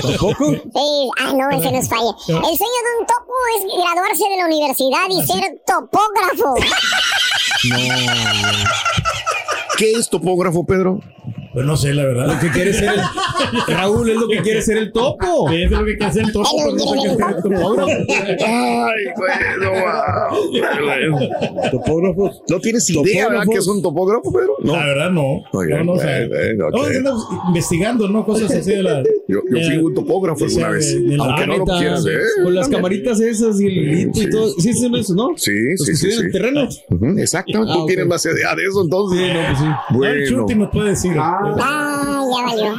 [0.02, 0.52] ¿Tampoco?
[0.76, 2.12] Sí, ah, no, ese no es falla.
[2.28, 6.56] El sueño de un topo es graduarse de la universidad y ser topógrafo.
[9.78, 11.00] ¿Qué es topógrafo, Pedro?
[11.56, 12.28] Pues no sé, la verdad.
[12.28, 13.76] Lo que quiere ser el...
[13.76, 15.50] Raúl es lo que quiere ser el topo.
[15.50, 17.92] Sí, es lo que quiere hacer el topo, no sé ser topógrafo.
[18.46, 21.70] Ay, bueno, wow.
[21.72, 22.42] Topógrafos.
[22.50, 23.44] No tienes idea, ¿verdad?
[23.50, 24.54] ¿Qué es un topógrafo, Pedro?
[24.64, 24.74] No.
[24.76, 25.44] La verdad, no.
[25.54, 26.76] No, no, o sea, bien, bien, ok.
[27.04, 28.26] no, investigando, ¿no?
[28.26, 29.04] Cosas así de la.
[29.28, 32.22] Yo, fui un topógrafo de- alguna de- vez, de aunque no lo quieras ver.
[32.44, 34.26] Con las camaritas esas y el hilito Sí.
[34.26, 34.50] y todo.
[34.60, 35.30] Sí, sí, eso, ¿no?
[35.38, 36.22] Sí, Los sí, que sí, sí.
[36.26, 36.68] el terreno.
[37.18, 39.20] Exacto, Ah, tú tienes más idea de eso entonces.
[39.20, 39.66] Sí, no, pues sí.
[39.66, 41.14] El Bueno, Chuti nos puede decir.
[41.18, 42.76] Ah, ya valió.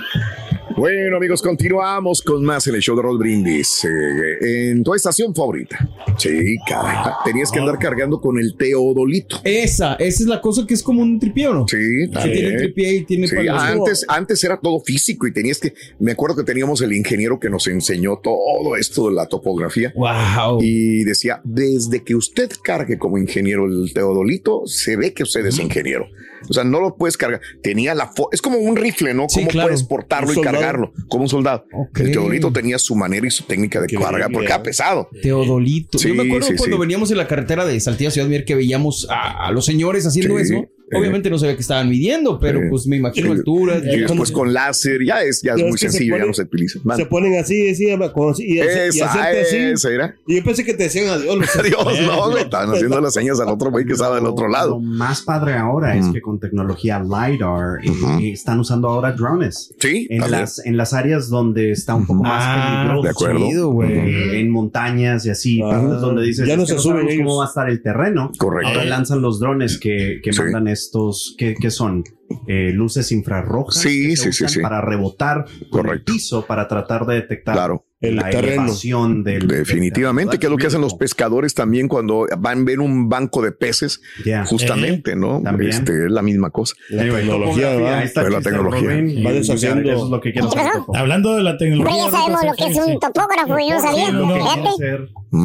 [0.76, 3.84] bueno, amigos, continuamos con más en el show de Roll Brindis.
[3.84, 5.88] eh, en tu estación favorita.
[6.18, 7.12] Sí, caray.
[7.24, 9.38] Tenías que andar cargando con el teodolito.
[9.44, 11.68] Esa, esa es la cosa que es como un tripié, ¿o ¿no?
[11.68, 12.38] Sí, Que también.
[12.38, 16.36] tiene tripié y tiene Sí, antes, antes era todo físico y tenías que, me acuerdo
[16.36, 19.92] que teníamos el ingeniero que nos enseñó todo esto de la topografía.
[19.96, 20.58] Wow.
[20.62, 25.58] Y decía, desde que usted cargue como ingeniero el teodolito, se ve que usted es
[25.58, 26.06] ingeniero.
[26.48, 27.40] O sea, no lo puedes cargar.
[27.62, 29.26] Tenía la es como un rifle, ¿no?
[29.28, 29.68] Sí, ¿Cómo claro.
[29.68, 30.92] puedes portarlo y cargarlo?
[31.08, 31.64] Como un soldado.
[31.94, 35.08] El teodolito tenía su manera y su técnica de cargar porque era pesado.
[35.22, 35.98] Teodolito.
[35.98, 38.54] Sí, Yo me acuerdo sí, cuando veníamos en la carretera de Saltillo Ciudad Mier que
[38.54, 40.66] veíamos a, a los señores haciendo eso.
[40.94, 43.38] Obviamente no se ve que estaban midiendo, pero pues me imagino Sí.
[43.38, 43.82] alturas.
[43.84, 46.78] Y después con láser, ya es, ya es muy sencillo, ya no se utiliza.
[46.96, 49.56] Se ponen así, así, y, así.
[49.56, 50.14] esa era.
[50.26, 51.36] Y yo pensé que te decían adiós.
[51.56, 54.70] Adiós, no, estaban haciendo las señas al otro güey que estaba del otro lado.
[54.70, 57.90] Lo más padre ahora es que con tecnología LiDAR eh,
[58.22, 59.74] eh, están usando ahora drones.
[59.80, 63.02] Sí, En las, en las áreas donde está un poco más Ah, peligroso.
[63.02, 63.82] de acuerdo.
[63.84, 67.24] eh, en montañas y así, Ah, donde dices, ya "Es no se suben sabemos ellos".
[67.26, 68.30] cómo va a estar el terreno.
[68.38, 68.68] Correcto.
[68.68, 72.04] Ahora lanzan los drones que, mandan estos, que, que son
[72.48, 74.60] Eh, luces infrarrojas Sí, que se sí, usan sí.
[74.60, 77.86] para rebotar con el piso para tratar de detectar Claro.
[78.12, 82.64] La elevación del Definitivamente, que es lo que hacen los pescadores también cuando van a
[82.64, 84.44] ver un banco de peces, Ya.
[84.44, 85.40] justamente, ¿no?
[85.42, 85.70] también.
[85.70, 86.74] Este, es la misma cosa.
[86.90, 88.88] La tecnología va, está la tecnología.
[89.26, 89.90] va deshaciendo.
[89.92, 90.50] Eso es lo que quiero.
[90.94, 92.04] Hablando de la Pero tecnología.
[92.04, 94.06] ya sabemos lo que es un topógrafo, yo no sabía.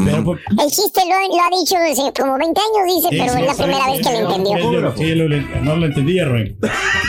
[0.06, 3.34] Pero, pues, El chiste lo, lo ha dicho desde como 20 años, dice, Sí, pero
[3.34, 4.96] sí, es la primera vez que lo entendió.
[4.96, 6.56] sí, no lo entendía, Roy.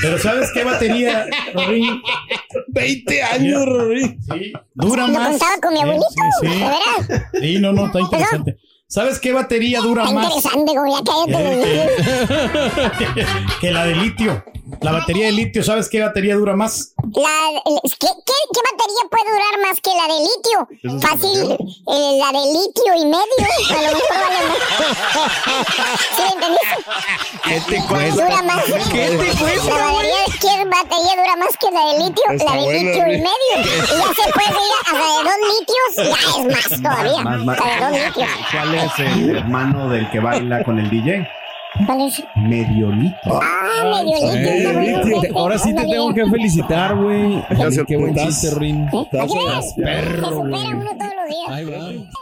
[0.01, 2.03] Pero ¿sabes qué batería, Rory?
[2.73, 4.19] 20 años, Rory.
[4.21, 5.29] Sí, dura más.
[5.31, 6.07] contaba con mi Sí, abuelito,
[6.41, 6.59] sí, ¿de sí.
[6.61, 7.23] veras?
[7.41, 8.57] Sí, no, no, está interesante.
[8.89, 13.27] ¿Sabes qué batería dura Está más interesante, como ya cállate los niños.
[13.61, 14.45] que la de litio?
[14.81, 16.95] La batería de litio, ¿sabes qué batería dura más?
[17.15, 18.09] La- ¿qué, qué,
[18.53, 20.59] qué batería puede durar más que la de litio?
[21.01, 23.43] Fácil, eh, la de litio y medio.
[23.71, 24.59] A lo mejor vale más.
[26.17, 26.77] ¿Sí entendiste?
[27.45, 28.25] ¿Qué te cuesta?
[28.25, 28.65] Dura más.
[28.65, 32.25] ¿Qué te cuesta, La batería, ¿qué batería dura más que la de litio?
[32.31, 33.29] Está la de buena, litio y medio.
[33.93, 37.23] Y ya se puede ir hasta de dos litios, ya es más todavía.
[37.23, 37.59] Más, más.
[37.59, 38.31] La de dos litios.
[38.51, 41.29] ¿Cuál es el hermano del que baila con el DJ?
[41.87, 42.23] ¿Cuál es?
[42.37, 43.41] Medio litro.
[43.43, 44.33] Ah, medio litio.
[44.33, 45.31] Eh, está bueno, te- fíjate.
[45.39, 47.43] ahora sí te tengo que felicitar, güey.
[47.51, 48.89] Gracias, Qué buen chiste, Rin.
[48.91, 52.09] Se supera uno todos los días.
[52.09, 52.19] Va.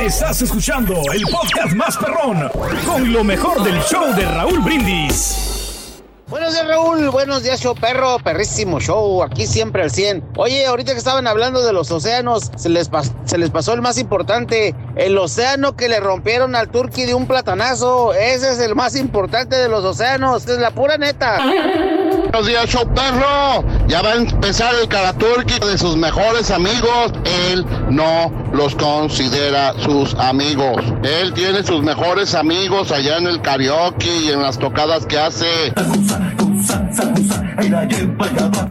[0.00, 2.48] Estás escuchando el podcast más perrón
[2.86, 5.57] con lo mejor del show de Raúl Brindis.
[6.30, 7.08] Buenos días, Raúl.
[7.08, 8.18] Buenos días, show perro.
[8.18, 9.22] Perrísimo show.
[9.22, 10.32] Aquí siempre al 100.
[10.36, 12.90] Oye, ahorita que estaban hablando de los océanos, se les,
[13.24, 14.74] se les pasó el más importante.
[14.96, 18.12] El océano que le rompieron al turqui de un platanazo.
[18.12, 20.46] Ese es el más importante de los océanos.
[20.46, 21.38] Es la pura neta.
[22.30, 23.64] Buenos días, show perro.
[23.88, 27.12] Ya va a empezar el Karaturki de sus mejores amigos.
[27.50, 30.84] Él no los considera sus amigos.
[31.02, 35.72] Él tiene sus mejores amigos allá en el karaoke y en las tocadas que hace.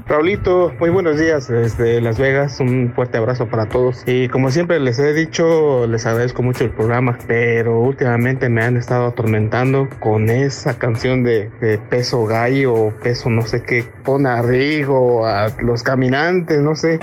[0.08, 4.04] Raulito, muy buenos días desde Las Vegas, un fuerte abrazo para todos.
[4.06, 8.78] Y como siempre les he dicho, les agradezco mucho el programa, pero últimamente me han
[8.78, 11.50] estado atormentando con esa canción de,
[11.90, 17.00] peso gallo peso no sé qué, pone a a los caminantes, no sé.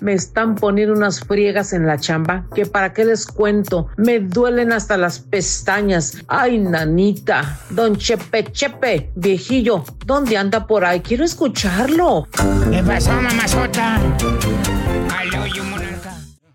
[0.00, 4.72] Me están poniendo unas friegas en la chamba que para qué les cuento, me duelen
[4.72, 6.18] hasta las pestañas.
[6.28, 11.00] Ay, nanita, don Chepe Chepe, viejillo, ¿dónde anda por ahí?
[11.00, 12.28] Quiero escucharlo.
[12.70, 14.00] ¿Qué pasó, mamazota?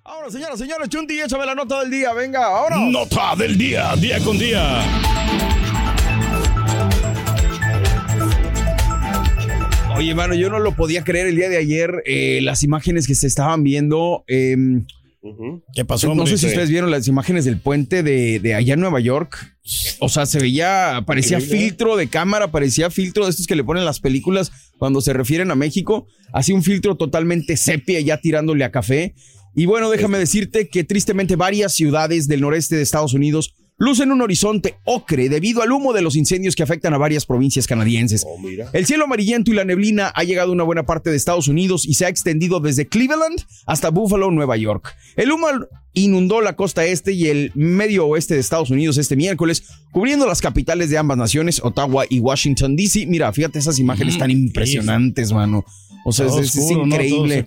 [0.03, 2.13] Ahora, señoras, señores, Chunti, échame la nota del día.
[2.13, 2.77] Venga, ahora.
[2.77, 4.83] Nota del día, día con día.
[9.95, 12.01] Oye, mano, yo no lo podía creer el día de ayer.
[12.05, 14.23] eh, las imágenes que se estaban viendo.
[14.27, 14.55] eh,
[15.75, 16.31] ¿Qué pasó, no hombre?
[16.31, 19.55] sé si ustedes vieron las imágenes del puente de, de allá en Nueva York.
[19.99, 21.67] O sea, se veía, parecía Increíble.
[21.67, 25.51] filtro de cámara, parecía filtro de estos que le ponen las películas cuando se refieren
[25.51, 26.07] a México.
[26.33, 29.13] Así un filtro totalmente sepia ya tirándole a café.
[29.53, 34.21] Y bueno, déjame decirte que tristemente varias ciudades del noreste de Estados Unidos lucen un
[34.21, 38.27] horizonte ocre debido al humo de los incendios que afectan a varias provincias canadienses.
[38.73, 41.87] El cielo amarillento y la neblina ha llegado a una buena parte de Estados Unidos
[41.87, 44.95] y se ha extendido desde Cleveland hasta Buffalo, Nueva York.
[45.15, 45.47] El humo
[45.93, 50.41] inundó la costa este y el medio oeste de Estados Unidos este miércoles, cubriendo las
[50.41, 53.07] capitales de ambas naciones, Ottawa y Washington, D.C.
[53.07, 55.65] Mira, fíjate esas imágenes Mm, tan impresionantes, mano.
[56.03, 56.55] O sea, es,
[56.95, 57.27] increíble.
[57.27, 57.45] fuera-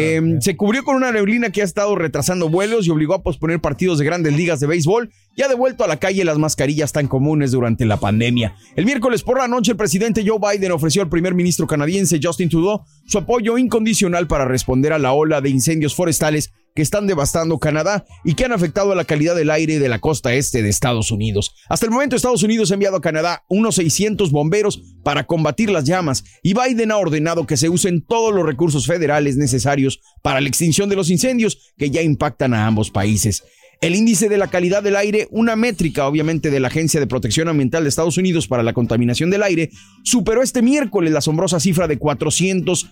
[0.00, 3.60] Eh, se cubrió con una neblina que ha estado retrasando vuelos y obligó a posponer
[3.60, 7.06] partidos de grandes ligas de béisbol y ha devuelto a la calle las mascarillas tan
[7.08, 8.54] comunes durante la pandemia.
[8.76, 12.48] El miércoles por la noche, el presidente Joe Biden ofreció al primer ministro canadiense Justin
[12.48, 17.58] Trudeau su apoyo incondicional para responder a la ola de incendios forestales que están devastando
[17.58, 20.68] Canadá y que han afectado a la calidad del aire de la costa este de
[20.68, 21.54] Estados Unidos.
[21.68, 25.84] Hasta el momento, Estados Unidos ha enviado a Canadá unos 600 bomberos para combatir las
[25.84, 30.48] llamas y Biden ha ordenado que se usen todos los recursos federales necesarios para la
[30.48, 33.42] extinción de los incendios que ya impactan a ambos países.
[33.82, 37.48] El índice de la calidad del aire, una métrica obviamente de la Agencia de Protección
[37.48, 39.70] Ambiental de Estados Unidos para la contaminación del aire,
[40.04, 42.88] superó este miércoles la asombrosa cifra de 400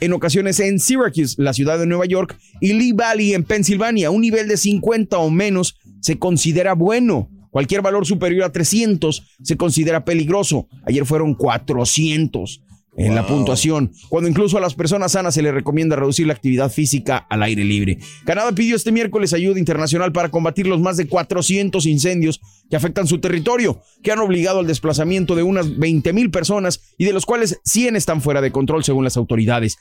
[0.00, 4.20] en ocasiones en Syracuse, la ciudad de Nueva York, y Lee Valley en Pensilvania, un
[4.20, 7.30] nivel de 50 o menos se considera bueno.
[7.50, 10.68] Cualquier valor superior a 300 se considera peligroso.
[10.84, 12.62] Ayer fueron 400
[12.96, 16.70] en la puntuación, cuando incluso a las personas sanas se les recomienda reducir la actividad
[16.70, 17.98] física al aire libre.
[18.24, 23.06] Canadá pidió este miércoles ayuda internacional para combatir los más de 400 incendios que afectan
[23.06, 27.26] su territorio, que han obligado al desplazamiento de unas 20 mil personas y de los
[27.26, 29.78] cuales 100 están fuera de control según las autoridades.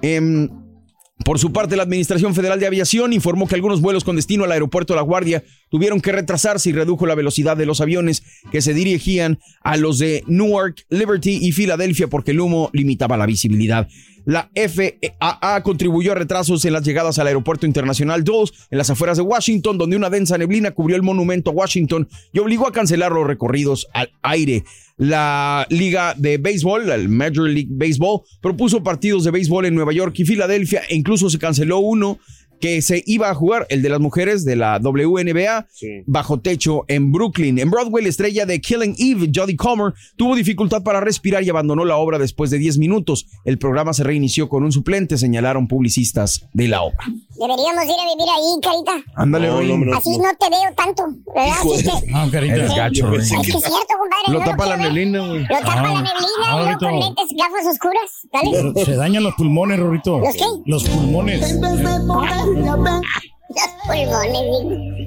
[0.00, 0.48] Em,
[1.24, 4.52] por su parte, la Administración Federal de Aviación informó que algunos vuelos con destino al
[4.52, 8.74] aeropuerto La Guardia tuvieron que retrasarse y redujo la velocidad de los aviones que se
[8.74, 13.88] dirigían a los de Newark, Liberty y Filadelfia porque el humo limitaba la visibilidad.
[14.24, 19.16] La FAA contribuyó a retrasos en las llegadas al Aeropuerto Internacional 2 en las afueras
[19.16, 23.12] de Washington, donde una densa neblina cubrió el monumento a Washington y obligó a cancelar
[23.12, 24.64] los recorridos al aire.
[24.96, 30.14] La Liga de Béisbol, el Major League Baseball, propuso partidos de béisbol en Nueva York
[30.18, 32.18] y Filadelfia e incluso se canceló uno
[32.62, 35.66] que se iba a jugar, el de las mujeres de la WNBA,
[36.06, 37.58] bajo techo en Brooklyn.
[37.58, 41.84] En Broadway, la estrella de Killing Eve, Jodie Comer, tuvo dificultad para respirar y abandonó
[41.84, 43.26] la obra después de 10 minutos.
[43.44, 46.98] El programa se reinició con un suplente, señalaron publicistas de la obra.
[47.34, 49.10] Deberíamos ir a vivir ahí, Carita.
[49.16, 51.02] Ándale, No, no, hombre, Así no te veo tanto,
[51.34, 51.56] ¿verdad?
[51.58, 52.12] Así de- que...
[52.12, 52.54] No, Carita.
[52.54, 53.12] Eres gacho.
[53.14, 53.64] Es que es cierto,
[53.98, 54.28] compadre.
[54.28, 55.40] Lo no tapa la neblina, güey.
[55.40, 56.78] Lo tapa Ah, la neblina y luego ahorita.
[56.78, 58.72] con lentes, gafas oscuras.
[58.72, 58.84] Dale.
[58.84, 60.20] Se dañan los pulmones, Rorrito.
[60.20, 60.44] ¿Los qué?
[60.66, 61.58] Los pulmones.
[62.52, 65.02] Los pulmones, digo.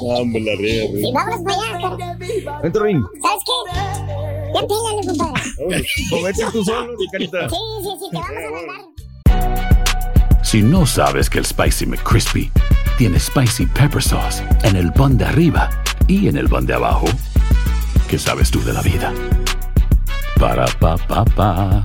[0.00, 2.60] Hombre, la riega, Sí, vámonos para allá, cara.
[2.62, 3.04] Vente, Rin.
[3.22, 3.52] ¿Sabes qué?
[4.54, 5.42] Ya pégale, compadre.
[6.12, 7.48] O vete tú solo, mi carita.
[7.48, 10.44] Sí, sí, sí, te vamos a mandar.
[10.44, 12.50] Si no sabes que el Spicy McCrispy
[12.96, 15.68] tiene Spicy Pepper Sauce en el pan de arriba
[16.06, 17.06] y en el pan de abajo,
[18.08, 19.12] ¿qué sabes tú de la vida?
[20.40, 21.84] Para, pa, pa, pa.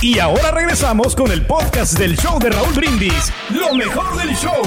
[0.00, 3.32] Y ahora regresamos con el podcast del show de Raúl Brindis.
[3.50, 4.62] Lo mejor del show.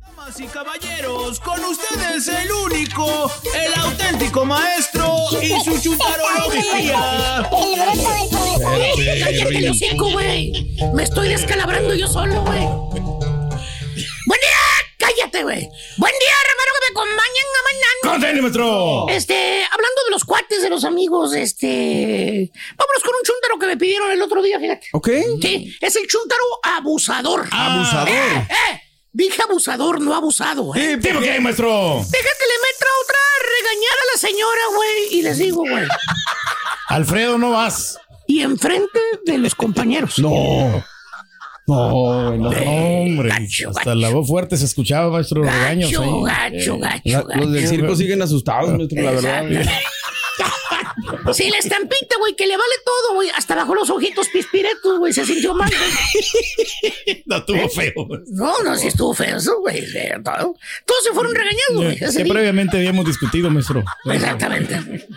[0.00, 7.38] Damas y caballeros, con ustedes el único, el auténtico maestro y su chuntarología.
[7.38, 8.80] El bruto del profesor.
[8.80, 9.64] Espérate, Cállate Rin.
[9.64, 10.76] el hocico, güey.
[10.94, 12.60] Me estoy descalabrando yo solo, güey.
[14.26, 14.53] Buen día,
[15.04, 15.68] cállate, güey.
[15.96, 18.12] Buen día, hermano, que me acompañan a mañana.
[18.12, 19.06] ¡Contene, maestro!
[19.08, 22.50] Este, hablando de los cuates, de los amigos, este.
[22.76, 24.88] Vámonos con un chúntaro que me pidieron el otro día, fíjate.
[24.92, 25.08] ¿Ok?
[25.42, 27.46] Sí, es el chúntaro abusador.
[27.50, 28.08] Abusador.
[28.08, 28.80] Eh, eh,
[29.12, 30.98] Dije abusador, no abusado, ¿eh?
[31.00, 31.68] ¿Tipo qué, maestro?
[31.98, 33.18] Deja que le meta otra
[33.56, 35.18] regañada a la señora, güey.
[35.18, 35.86] Y les digo, güey.
[36.88, 37.96] Alfredo, no vas.
[38.26, 40.18] Y enfrente de los compañeros.
[40.18, 40.84] No.
[41.66, 43.30] No, no, hombre.
[43.68, 46.22] Hasta la voz fuerte se escuchaba, maestro, los regaños Gacho, ahí.
[46.52, 47.40] gacho, gacho, La- gacho.
[47.40, 49.44] los del circo siguen asustados, maestro, la verdad.
[51.32, 53.28] Sí, la estampita, güey, que le vale todo, güey.
[53.30, 55.12] Hasta bajo los ojitos pispiretos, güey.
[55.12, 57.22] Se sintió mal, güey.
[57.26, 57.92] No estuvo feo.
[58.28, 59.84] No, no, sí estuvo feo eso, güey.
[60.22, 61.96] Todos se fueron regañados, güey.
[61.98, 62.32] Que día.
[62.32, 63.82] previamente habíamos discutido, maestro.
[64.04, 65.08] Exactamente.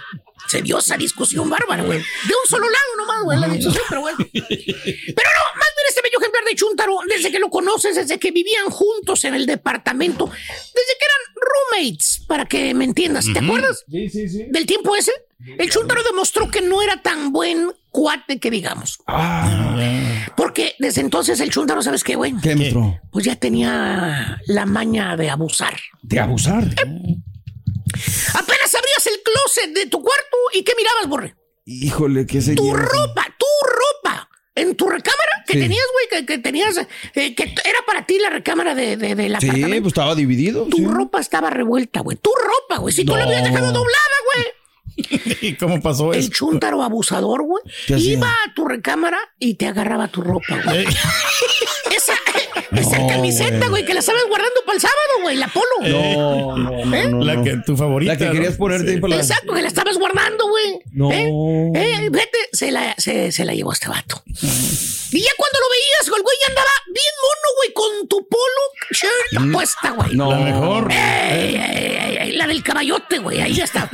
[0.47, 1.99] Se dio esa discusión bárbara, güey.
[1.99, 4.17] De un solo lado nomás, güey, la discusión, pero bueno.
[4.31, 8.31] Pero no, más bien este bello ejemplar de Chuntaro, desde que lo conoces, desde que
[8.31, 11.36] vivían juntos en el departamento, desde que eran
[11.81, 13.25] roommates, para que me entiendas.
[13.31, 13.83] ¿Te acuerdas?
[13.89, 14.45] Sí, sí, sí.
[14.49, 15.12] Del tiempo ese.
[15.60, 18.97] El Chuntaro demostró que no era tan buen cuate que digamos.
[20.36, 22.33] Porque desde entonces el Chuntaro, ¿sabes qué, güey?
[22.41, 22.99] ¿Qué, maestro?
[23.12, 25.77] Pues ya tenía la maña de abusar.
[26.01, 26.63] De abusar.
[28.33, 31.36] Apenas abrías el closet de tu cuarto y ¿qué mirabas, Borre?
[31.65, 32.77] Híjole, ¿qué se Tu lleva?
[32.79, 33.25] ropa, tu ropa.
[34.58, 35.60] En tu recámara que Sí.
[35.60, 36.78] tenías, güey, que, que tenías,
[37.15, 40.65] eh, que era para ti la recámara de, de, del Sí, pues estaba dividido.
[40.65, 40.86] Tu sí.
[40.86, 42.17] ropa estaba revuelta, güey.
[42.17, 42.93] Tu ropa, güey.
[42.93, 43.48] Si tú la habías No.
[43.50, 44.46] dejado doblada, güey.
[45.41, 46.32] ¿Y cómo pasó El eso?
[46.34, 47.63] chúntaro abusador, güey.
[47.88, 50.86] Iba a tu recámara y te agarraba tu ropa, güey.
[52.75, 53.86] Esa No, camiseta, güey.
[53.86, 55.65] que la estabas guardando para el sábado, güey, la polo.
[55.82, 57.08] No, no, no, ¿Eh?
[57.10, 58.13] no, La que tu favorita.
[58.13, 59.21] La que querías ponerte ahí para la...
[59.21, 60.80] Exacto, que la estabas guardando, güey.
[60.91, 61.12] No.
[61.12, 61.32] ¿Eh?
[61.75, 64.23] Eh, vete, se la, se, se la llevó este vato.
[64.27, 68.62] Y ya cuando lo veías, el güey ya andaba bien mono, güey, con tu polo
[68.91, 70.15] shirt puesta, güey.
[70.15, 70.32] No.
[70.32, 70.91] La mejor.
[70.91, 73.89] Ey, ey, ey, ey, la del caballote, güey, ahí ya está.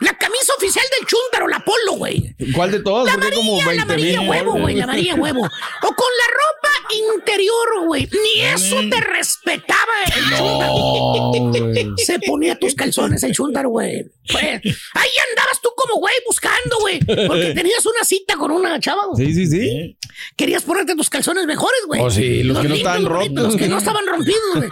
[0.00, 2.34] La camisa oficial del Chuntaro, la polo, güey.
[2.54, 3.06] ¿Cuál de todas?
[3.06, 5.40] La Porque hay como amarilla, la 20 amarilla huevo, güey, la amarilla huevo.
[5.40, 8.08] O con la ropa interior, güey.
[8.10, 11.96] Ni eso te respetaba el Chuntaro.
[11.96, 14.04] Se ponía tus calzones el Chuntaro, güey.
[14.30, 16.98] Pues, ahí andabas tú como güey buscando, güey.
[17.00, 19.26] Porque tenías una cita con una chava, güey.
[19.26, 19.98] Sí, sí, sí.
[20.36, 22.00] Querías ponerte tus calzones mejores, güey.
[22.00, 23.44] Oh, sí, los que no estaban rotos.
[23.44, 24.70] Los que no estaban rompidos, güey.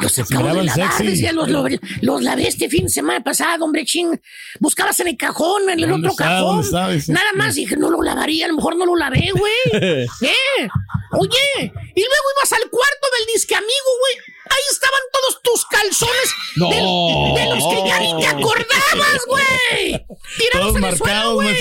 [0.00, 1.06] Los acabo de miraban lavar, sexy.
[1.10, 1.64] decía, los, los,
[2.02, 4.20] los lavé este fin de semana pasado, hombre, ching.
[4.60, 6.24] Buscabas en el cajón, en el ¿Dónde otro está?
[6.24, 6.64] cajón.
[7.08, 9.52] Nada más dije, no lo lavaría, a lo mejor no lo lavé, güey.
[10.22, 10.68] ¿Eh?
[11.12, 14.14] Oye, y luego ibas al cuarto del disque amigo, güey.
[14.48, 16.68] Ahí estaban todos tus calzones No.
[16.70, 20.06] de los que ya ni te acordabas, güey.
[20.38, 21.56] Tirados Todos en el suelo, güey.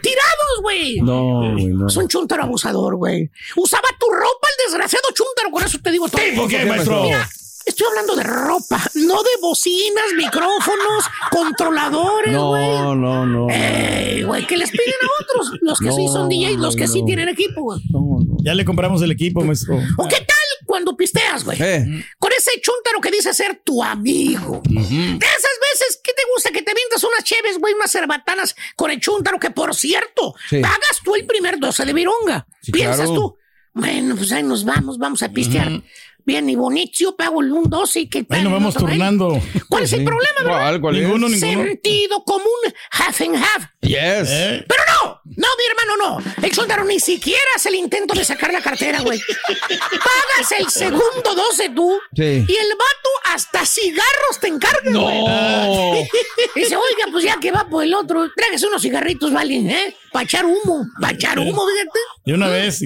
[0.00, 1.00] Tirados, güey.
[1.00, 1.88] No, güey, no.
[1.88, 3.30] Es un chuntaro abusador, güey.
[3.56, 6.20] Usaba tu ropa el desgraciado chuntaro, con eso te digo todo.
[6.22, 7.02] ¿Tipo qué, maestro?
[7.02, 7.28] Mira,
[7.70, 12.66] estoy hablando de ropa, no de bocinas, micrófonos, controladores, güey.
[12.68, 13.48] No, no, no.
[13.50, 17.02] Ey, güey, que les piden a otros, los que sí son DJs, los que sí
[17.04, 17.80] tienen equipo, güey.
[18.42, 19.76] Ya le compramos el equipo, maestro.
[19.98, 21.58] ¿O qué tal cuando pisteas, güey?
[21.60, 22.04] Eh.
[22.18, 24.62] Con ese chuntaro que dice ser tu amigo.
[24.64, 28.90] De esas veces que te gusta que te vientas unas cheves, güey, unas cerbatanas con
[28.90, 30.60] el chuntaro, que por cierto, Sí.
[30.60, 32.46] pagas tú el primer 12 de vironga.
[32.62, 33.14] Sí, Piensas claro.
[33.14, 33.36] tú,
[33.74, 35.82] bueno, pues ahí nos vamos, vamos a pistear.
[36.30, 39.42] Bien y bonito, pago el un 12 y que Ahí nos vamos turnando.
[39.68, 40.60] ¿Cuál es el problema, verdad?
[40.60, 41.02] ¿Cuál, cuál es?
[41.02, 41.64] Ninguno, ninguno.
[41.64, 42.46] Sentido común,
[42.92, 43.64] half and half.
[43.80, 44.28] Yes.
[44.30, 44.64] ¿Eh?
[44.68, 46.46] Pero no, no, mi hermano, no.
[46.46, 49.18] El soldado ni siquiera hace el intento de sacar la cartera, güey.
[49.48, 51.98] Pagas el segundo 12 tú.
[52.14, 52.22] Sí.
[52.22, 55.00] Y el vato hasta cigarros te encarga, No.
[55.02, 56.08] güey.
[56.54, 59.56] Dice, oiga, pues ya que va por el otro, tráigase unos cigarritos, ¿vale?
[59.56, 59.96] ¿Eh?
[60.12, 61.98] Para echar humo, para echar humo, fíjate.
[62.24, 62.82] De una vez.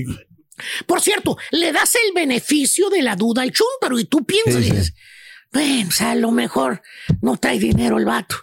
[0.87, 4.65] Por cierto, le das el beneficio de la duda al chúntaro y tú piensas, Sí,
[4.65, 4.71] sí.
[4.71, 4.95] dices,
[5.53, 6.83] bueno, o sea, a lo mejor
[7.23, 8.37] no trae dinero el vato.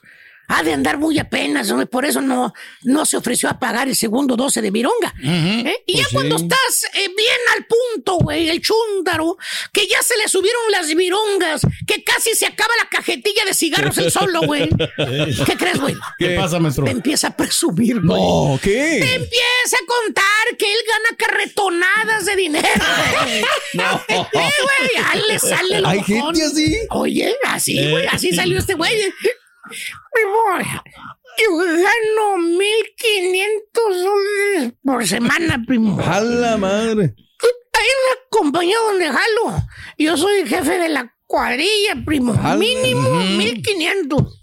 [0.53, 1.85] Ha de andar muy apenas, ¿no?
[1.87, 5.13] por eso no, no se ofreció a pagar el segundo 12 de Vironga.
[5.23, 5.83] ¿eh?
[5.87, 6.43] Y ya Pues cuando sí.
[6.43, 9.37] estás eh, bien al punto, güey, el chúntaro,
[9.71, 13.97] que ya se le subieron las virongas, que casi se acaba la cajetilla de cigarros
[13.97, 14.69] el solo, güey.
[15.45, 15.95] ¿Qué crees, güey?
[16.19, 16.85] ¿Qué pasa, maestro?
[16.85, 18.21] Te empieza a presumir, güey.
[18.21, 18.95] No, Te ¿qué?
[18.97, 22.67] empieza a contar que él gana carretonadas de dinero.
[23.73, 24.01] No.
[24.07, 26.35] Sí, güey, ya le sale lo ¿Hay mojón.
[26.35, 26.77] gente así?
[26.89, 28.93] Oye, así, güey, así salió este güey.
[30.13, 30.33] Primo,
[31.37, 35.99] yo gano 1500 dólares por semana, primo.
[36.01, 37.15] A la madre.
[37.73, 39.63] Hay una compañía donde jalo.
[39.97, 42.33] Yo soy el jefe de la cuadrilla, primo.
[42.57, 43.17] Mínimo Ujú.
[43.37, 44.40] 1500.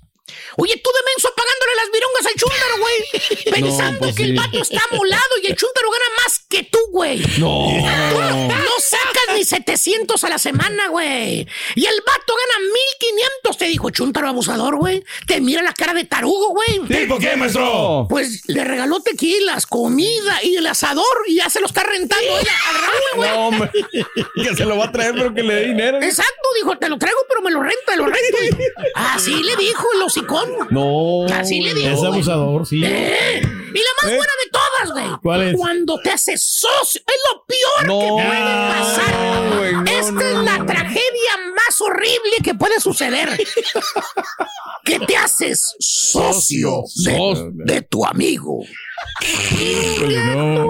[0.60, 3.44] Oye, tú de menso pagándole las virongas al chúntaro, güey.
[3.62, 4.36] Pensando pues que el sí.
[4.36, 7.22] vato está molado y el chúntaro gana más que tú, güey.
[7.38, 7.70] No.
[7.70, 11.46] No sacas ni 700 a la semana, güey.
[11.76, 15.04] Y el vato gana 1500, te dijo Chuntaro abusador, güey.
[15.28, 16.88] Te mira la cara de tarugo, güey.
[16.88, 18.06] ¿Tipo qué, maestro?
[18.10, 22.52] Pues le regaló tequilas, comida y el asador y ya se lo está rentando ella
[22.72, 23.30] Raúl, güey.
[23.30, 23.70] No, hombre.
[24.42, 26.00] Que se lo va a traer, pero que le dé dinero.
[26.02, 28.38] Exacto, dijo, te lo traigo, pero me lo renta, lo rento.
[28.94, 30.48] Así le dijo el hocicón.
[30.70, 31.26] No.
[31.34, 31.88] Así le dijo.
[31.88, 32.82] Es abusador, sí.
[32.84, 34.16] Eh, Y la más ¿Eh?
[34.16, 35.20] buena de todas, güey.
[35.22, 35.56] ¿Cuál es?
[35.56, 37.00] Cuando te haces socio.
[37.06, 39.56] Es lo peor No, que puede pasar.
[39.58, 43.28] güey, no, Esta es la tragedia más horrible que puede suceder.
[44.84, 47.50] que te haces socio de, Socio.
[47.52, 48.60] de tu amigo.
[50.34, 50.68] No.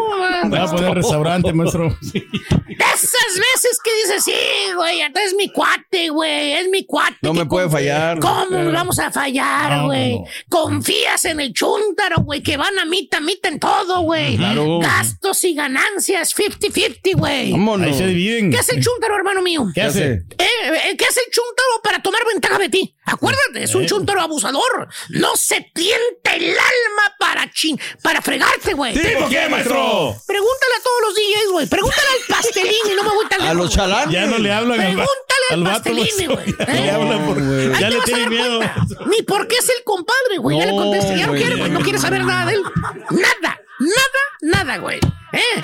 [0.51, 1.97] Va a poner restaurante, maestro.
[2.01, 7.17] De esas veces que dices, sí, güey, entonces es mi cuate, güey, es mi cuate.
[7.23, 8.19] No me puede fallar.
[8.19, 10.13] ¿Cómo nos vamos a fallar, güey?
[10.13, 10.25] no, no.
[10.49, 14.37] Confías en el chúntaro, güey, que van a mitad, mitad en todo, güey.
[14.37, 14.79] Claro.
[14.81, 17.53] Gastos y ganancias, 50-50, güey.
[17.53, 17.87] Vámonos.
[17.89, 18.51] Ahí se dividen.
[18.51, 19.67] ¿Qué hace el chúntaro, hermano mío?
[19.75, 20.13] ¿Qué hace?
[20.13, 22.95] Eh, eh, ¿Qué hace el chúntaro para tomar ventaja de ti?
[23.11, 24.89] Acuérdate, es un chúntaro abusador.
[25.11, 28.93] No se tienta el alma para chin, para fregarte, güey.
[28.95, 30.15] ¿Tipo qué, maestro?
[30.27, 31.67] Pregúntale a todos los DJs, güey.
[31.67, 34.13] Pregúntale al pastelín y no me voy tan A los chalanes.
[34.15, 35.07] Ya no le hablan Pregúntale
[35.51, 35.95] al al maestro.
[35.95, 36.55] güey.
[36.59, 38.59] Ya Ya le tiene miedo.
[38.59, 39.05] cuenta.
[39.07, 40.59] Ni por qué es el compadre, güey.
[40.59, 41.71] ya le contesté, ya no quiere, güey.
[41.71, 42.63] No quiere saber nada de él.
[43.11, 44.99] Nada, nada, nada, güey.
[45.33, 45.63] ¿Eh?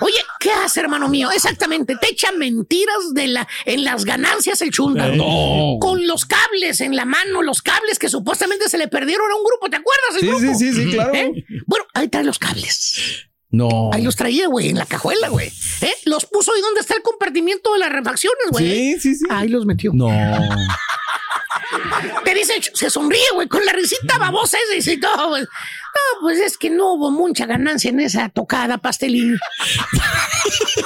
[0.00, 1.30] Oye, ¿qué hace, hermano mío?
[1.32, 5.08] Exactamente, te echa mentiras de la, en las ganancias el chunda.
[5.08, 5.78] No.
[5.80, 9.44] Con los cables en la mano, los cables que supuestamente se le perdieron a un
[9.44, 10.14] grupo, ¿te acuerdas?
[10.14, 10.58] El Sí, grupo?
[10.58, 11.14] sí, sí, sí, claro.
[11.14, 11.44] ¿Eh?
[11.66, 13.26] Bueno, ahí trae los cables.
[13.52, 13.90] No.
[13.92, 15.48] Ahí los traía, güey, en la cajuela, güey.
[15.80, 15.92] ¿Eh?
[16.04, 18.64] Los puso ahí donde está el compartimiento de las refacciones, güey.
[18.94, 19.24] Sí, sí, sí.
[19.28, 19.90] Ahí los metió.
[19.92, 20.06] No.
[22.24, 25.42] Te dice, se sonríe, güey, con la risita babosa esa y dice, no, güey.
[25.42, 29.38] No, pues es que no hubo mucha ganancia en esa tocada pastelín.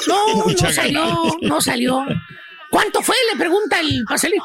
[0.09, 2.05] No, Mucha no salió, no salió.
[2.75, 3.15] ¿Cuánto fue?
[3.33, 4.41] Le pregunta el pastelín.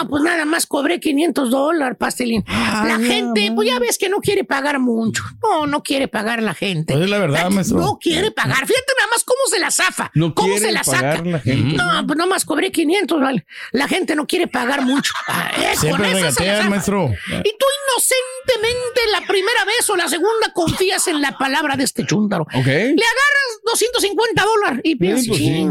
[0.00, 2.44] No, pues nada más cobré 500 dólares, pastelín.
[2.48, 5.22] la gente, pues ya ves que no quiere pagar mucho.
[5.40, 6.92] No, no quiere pagar la gente.
[6.94, 7.78] Pues es la verdad, maestro.
[7.78, 8.66] No quiere pagar.
[8.66, 10.10] Fíjate nada más cómo se la zafa.
[10.14, 11.00] No ¿Cómo quiere se la saca?
[11.00, 11.76] pagar la gente.
[11.76, 13.46] No, pues nomás cobré 500, vale.
[13.70, 15.12] La gente no quiere pagar mucho.
[15.28, 16.70] Ah, eh, con Siempre esa se la regatean, zafa.
[16.70, 17.04] maestro.
[17.44, 22.04] Y tú inocentemente la primera vez o la segunda confías en la palabra de este
[22.04, 22.42] chúntaro.
[22.42, 22.66] Ok.
[22.66, 25.66] Le agarras 250 dólares y piensas, pues sí.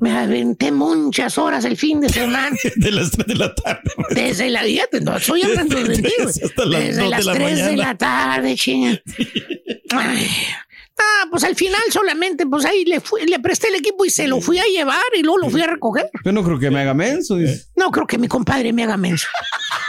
[0.00, 2.56] "Ching, me aventé muchas horas el fin de semana.
[2.76, 3.90] De las 3 de la tarde.
[4.10, 5.88] Desde la dieta, no estoy hablando de
[6.18, 7.76] las Desde de las la 3 de mañana.
[7.76, 9.00] la tarde, chinga.
[11.02, 14.26] Ah, pues al final solamente, pues ahí le, fui- le presté el equipo y se
[14.26, 16.10] lo fui a llevar y luego lo fui a recoger.
[16.24, 17.36] Yo no creo que me haga menso.
[17.36, 17.66] dice.
[17.76, 19.26] No creo que mi compadre me haga menso.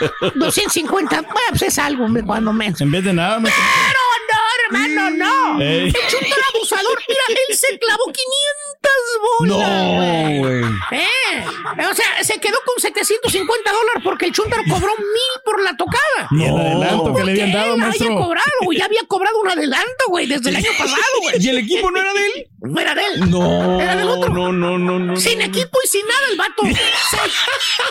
[0.34, 2.84] 250, bueno, pues es algo, cuando menso.
[2.84, 3.62] En vez de nada, maestro.
[3.88, 4.00] Pero
[4.32, 5.10] no, hermano,
[5.56, 5.60] no.
[5.62, 5.86] Ey.
[5.88, 8.92] El chuntaro abusador, mira, él se clavó 500
[9.38, 9.68] bolas.
[9.68, 10.62] No, güey.
[10.92, 11.44] Eh,
[11.90, 16.28] o sea, se quedó con 750 dólares porque el chuntaro cobró mil por la tocada.
[16.30, 18.16] Ni el adelanto que le habían Porque dado, maestro.
[18.16, 18.78] cobrado, güey.
[18.78, 21.34] Ya había cobrado un adelanto, güey, desde el año pasado, güey.
[21.44, 22.46] ¿Y el equipo no era de él?
[22.60, 23.30] No era de él.
[23.30, 24.32] No, Era del otro.
[24.32, 25.16] no, no, no, no.
[25.16, 25.44] Sin no.
[25.44, 26.62] equipo y sin nada, el vato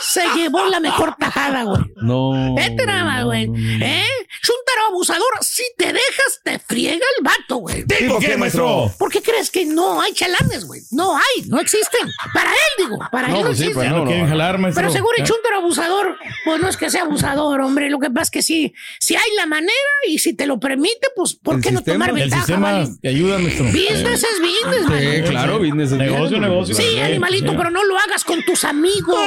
[0.09, 1.81] se, se llevó la mejor tajada, güey.
[1.97, 2.55] No.
[2.55, 3.49] Vete nada güey.
[3.81, 4.05] ¿Eh?
[4.43, 7.85] Chuntaro abusador, si te dejas, te friega el vato, güey.
[7.99, 8.91] ¿Y por qué, maestro?
[8.97, 10.81] ¿Por qué crees que no hay chalanes, güey?
[10.91, 12.09] No hay, no existen.
[12.33, 13.73] Para él, digo, para él no pues sí, existen.
[13.75, 14.81] pues Ya no, quieren jalar, maestro.
[14.81, 17.89] Pero seguro el chuntaro abusador, pues no es que sea abusador, hombre.
[17.89, 19.71] Lo que pasa es que sí, si hay la manera
[20.07, 22.71] y si te lo permite, pues ¿por El qué no sistema- tomar El ventaja, sistema
[22.73, 22.89] vale?
[23.01, 23.65] te ayuda, maestro.
[23.65, 25.17] Business es business, vale.
[25.23, 26.75] Sí, claro, business es Negocio, negocio.
[26.75, 29.17] Sí, animalito, pero no lo hagas con tus amigos.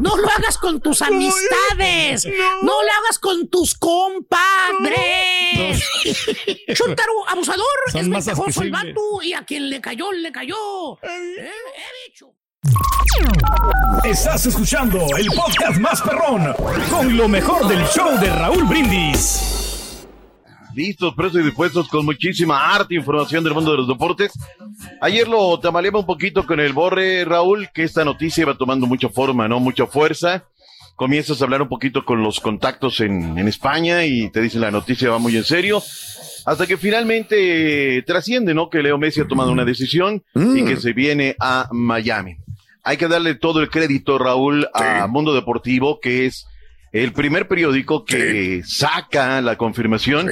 [0.00, 2.26] No lo hagas con tus amistades.
[2.26, 3.74] No lo hagas con tus
[4.76, 5.84] compadres.
[6.74, 10.94] Chuntaro abusador, Son es ventajoso el vato y a quien le cayó, le cayó.
[11.02, 12.32] Eh, he dicho.
[14.04, 16.54] Estás escuchando el podcast más perrón
[16.90, 20.06] con lo mejor del show de Raúl Brindis.
[20.74, 24.32] Listos, presos y dispuestos con muchísima arte e información del mundo de los deportes.
[25.02, 29.10] Ayer lo tamaleaba un poquito con el borre, Raúl, que esta noticia iba tomando mucha
[29.10, 29.60] forma, ¿no?
[29.60, 30.44] Mucha fuerza.
[30.96, 34.70] Comienzas a hablar un poquito con los contactos en, en España y te dicen la
[34.70, 35.82] noticia va muy en serio.
[36.44, 38.68] Hasta que finalmente eh, trasciende, ¿no?
[38.68, 42.36] Que Leo Messi ha tomado una decisión y que se viene a Miami.
[42.82, 46.46] Hay que darle todo el crédito, Raúl, a Mundo Deportivo, que es
[46.90, 50.28] el primer periódico que saca la confirmación.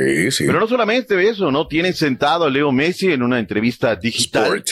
[0.47, 1.69] Pero no solamente eso, ¿no?
[1.69, 4.63] Tienen sentado a Leo Messi en una entrevista digital.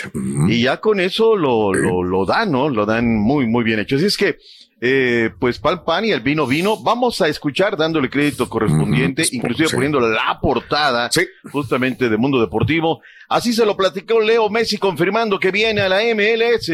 [0.48, 2.68] Y ya con eso lo, lo, lo dan, ¿no?
[2.68, 3.94] Lo dan muy, muy bien hecho.
[3.96, 4.38] Así es que,
[4.80, 6.76] eh, pues pal pan y el vino vino.
[6.82, 9.74] Vamos a escuchar dándole crédito correspondiente, inclusive sí.
[9.74, 11.10] poniendo la portada
[11.50, 13.00] justamente de Mundo Deportivo.
[13.28, 16.70] Así se lo platicó Leo Messi confirmando que viene a la MLS.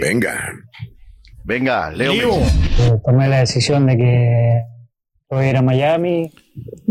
[0.00, 0.52] Venga.
[1.44, 2.36] Venga, Leo, Leo.
[2.36, 2.82] Messi.
[2.82, 4.62] Eh, tomé la decisión de que
[5.30, 6.32] voy a ir a Miami.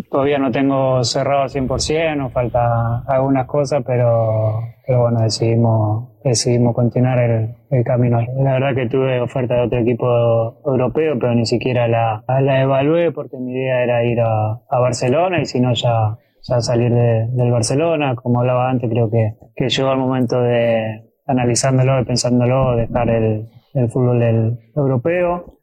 [0.09, 6.73] Todavía no tengo cerrado al 100%, nos falta algunas cosas, pero, pero bueno, decidimos, decidimos
[6.73, 8.21] continuar el, el camino.
[8.37, 13.11] La verdad que tuve oferta de otro equipo europeo, pero ni siquiera la, la evalué
[13.11, 17.27] porque mi idea era ir a, a Barcelona y si no ya, ya salir de-
[17.31, 18.15] del Barcelona.
[18.15, 23.49] Como hablaba antes, creo que, que llegó el momento de, analizándolo y pensándolo, dejar el,
[23.73, 25.53] el fútbol del europeo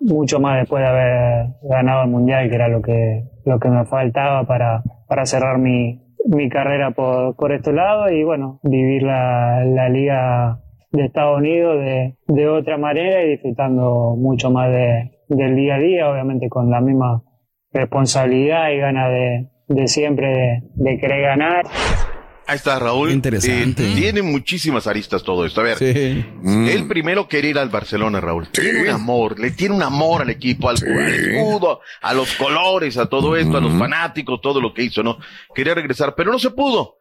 [0.00, 3.84] mucho más después de haber ganado el mundial, que era lo que, lo que me
[3.86, 9.64] faltaba para, para cerrar mi, mi carrera por, por este lado y bueno, vivir la,
[9.64, 10.60] la liga
[10.92, 15.78] de Estados Unidos de, de otra manera y disfrutando mucho más de, del día a
[15.78, 17.22] día, obviamente con la misma
[17.72, 21.64] responsabilidad y ganas de, de siempre de, de querer ganar.
[22.48, 23.10] Ahí está Raúl.
[23.10, 23.90] Interesante.
[23.90, 25.60] Eh, tiene muchísimas aristas todo esto.
[25.60, 28.48] A ver, él primero quería ir al Barcelona, Raúl.
[28.48, 32.96] Tiene un amor, le tiene un amor al equipo, al, al escudo, a los colores,
[32.98, 35.18] a todo esto, a los fanáticos, todo lo que hizo, ¿no?
[35.54, 36.98] Quería regresar, pero no se pudo,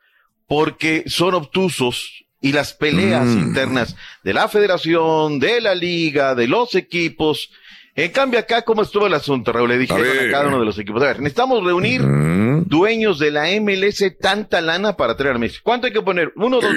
[0.47, 6.75] porque son obtusos y las peleas internas de la federación, de la liga, de los
[6.75, 7.51] equipos.
[7.97, 9.69] En cambio, acá, ¿cómo estuvo el asunto, Raúl?
[9.69, 11.01] Le dijeron a, cada uno de los equipos.
[11.01, 12.01] A ver, necesitamos reunir
[12.65, 15.59] dueños de la MLS tanta lana para traer a Messi.
[15.63, 16.33] ¿Cuánto hay que poner?
[16.35, 16.73] Uno, dos.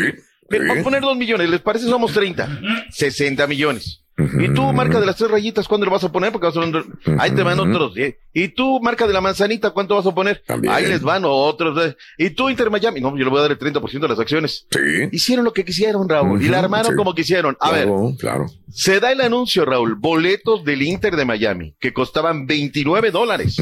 [0.48, 1.50] Vamos a poner dos millones.
[1.50, 1.86] ¿Les parece?
[1.86, 2.60] Somos 30.
[2.90, 4.04] 60 millones.
[4.40, 6.32] Y tú, marca de las tres rayitas, ¿cuándo le vas a poner?
[6.32, 6.84] Porque vas a poner-
[7.20, 7.96] ahí te van otros.
[7.96, 8.18] ¿eh?
[8.34, 10.42] Y tú, marca de la manzanita, ¿cuánto vas a poner?
[10.68, 11.78] Ahí les van otros.
[11.86, 11.96] ¿eh?
[12.18, 14.66] Y tú, Inter Miami, no, yo le voy a dar el 30% de las acciones.
[14.70, 14.80] Sí.
[15.12, 16.42] Hicieron lo que quisieron, Raúl.
[16.42, 16.96] y la armaron sí.
[16.96, 17.56] como quisieron.
[17.60, 18.46] A ver, Claro, claro.
[18.70, 23.56] se da el anuncio, Raúl, boletos del Inter de Miami, que costaban 29 dólares.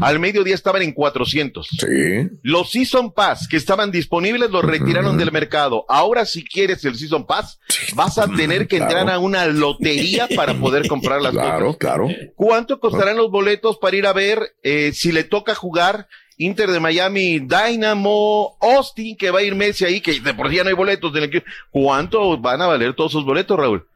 [0.00, 1.68] Al mediodía estaban en 400.
[1.78, 1.86] Sí.
[2.42, 5.84] Los Season Pass que estaban disponibles los retiraron del mercado.
[5.88, 7.58] Ahora si quieres el Season Pass,
[7.94, 9.91] vas a tener que entrar a una lotería
[10.36, 11.78] para poder comprar las Claro, cosas.
[11.78, 12.08] claro.
[12.34, 16.80] ¿Cuánto costarán los boletos para ir a ver eh, si le toca jugar Inter de
[16.80, 20.70] Miami, Dynamo, Austin, que va a ir Messi ahí, que de por sí ya no
[20.70, 21.46] hay boletos del equipo?
[21.70, 23.86] ¿Cuánto van a valer todos esos boletos, Raúl?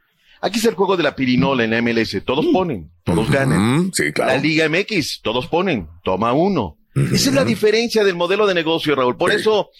[0.41, 2.23] Aquí es el juego de la pirinola en la MLS.
[2.25, 3.91] Todos ponen, todos ganan.
[3.95, 4.33] Sí, claro.
[4.33, 6.77] La Liga MX, todos ponen, toma uno.
[6.95, 9.17] Esa es la diferencia del modelo de negocio, Raúl.
[9.17, 9.71] Por eso,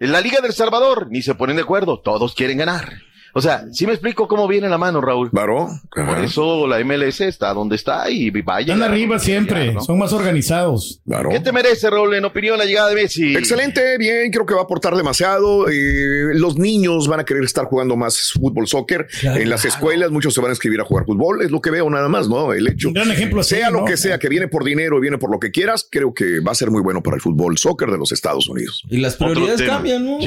[0.00, 2.92] en la Liga del Salvador ni se ponen de acuerdo, todos quieren ganar.
[3.34, 5.30] O sea, sí me explico cómo viene la mano, Raúl.
[5.30, 5.68] Claro.
[5.90, 8.74] Por eso la MLS está donde está y vaya.
[8.74, 11.00] Están arriba siempre, son más organizados.
[11.06, 11.30] Claro.
[11.30, 13.34] ¿Qué te merece, Raúl, en opinión la llegada de Messi?
[13.36, 15.68] Excelente, bien, creo que va a aportar demasiado.
[15.68, 19.06] eh, los niños van a querer estar jugando más fútbol, soccer.
[19.22, 21.88] en las escuelas muchos se van a escribir a jugar fútbol, es lo que veo
[21.88, 22.52] nada más, ¿no?
[22.52, 22.88] El hecho.
[22.88, 23.84] Un gran ejemplo sea lo ¿no?
[23.84, 26.52] que sea, que viene por dinero y viene por lo que quieras, creo que va
[26.52, 28.82] a ser muy bueno para el fútbol, soccer de los Estados Unidos.
[28.88, 30.18] Y las prioridades cambian, ¿no?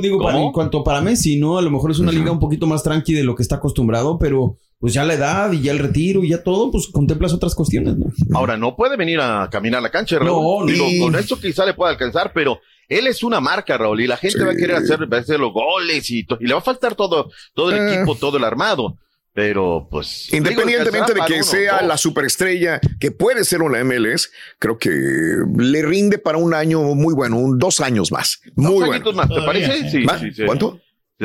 [0.00, 1.58] Digo, para, en cuanto para Messi, ¿no?
[1.58, 4.18] A lo mejor es una liga un poquito más tranqui de lo que está acostumbrado,
[4.18, 7.54] pero pues ya la edad y ya el retiro y ya todo, pues contemplas otras
[7.54, 8.06] cuestiones, ¿no?
[8.36, 10.66] Ahora, no puede venir a caminar la cancha, Raúl.
[10.66, 14.00] No, Digo, ni- con eso quizá le pueda alcanzar, pero él es una marca, Raúl,
[14.02, 16.58] y la gente va a querer hacer, va a hacer los goles y, le va
[16.60, 17.94] a faltar todo, todo el Eh.
[17.94, 18.98] equipo, todo el armado.
[19.36, 20.32] Pero, pues.
[20.32, 24.30] Independientemente de que sea la superestrella que puede ser una MLS,
[24.60, 28.38] creo que le rinde para un año muy bueno, un dos años más.
[28.54, 29.12] Muy Dos bueno.
[29.12, 29.90] más, ¿te parece?
[29.90, 30.42] Sí, sí, sí.
[30.46, 30.78] ¿Cuánto?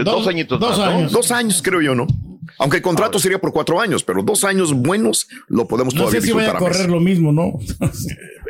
[0.03, 1.09] De dos, añitos más, ¿no?
[1.09, 2.07] Dos años, creo yo, ¿no?
[2.57, 6.21] Aunque el contrato sería por cuatro años, pero dos años buenos lo podemos No todavía
[6.21, 6.73] sé si vaya a disfrutar.
[6.77, 7.53] correr lo mismo, ¿no?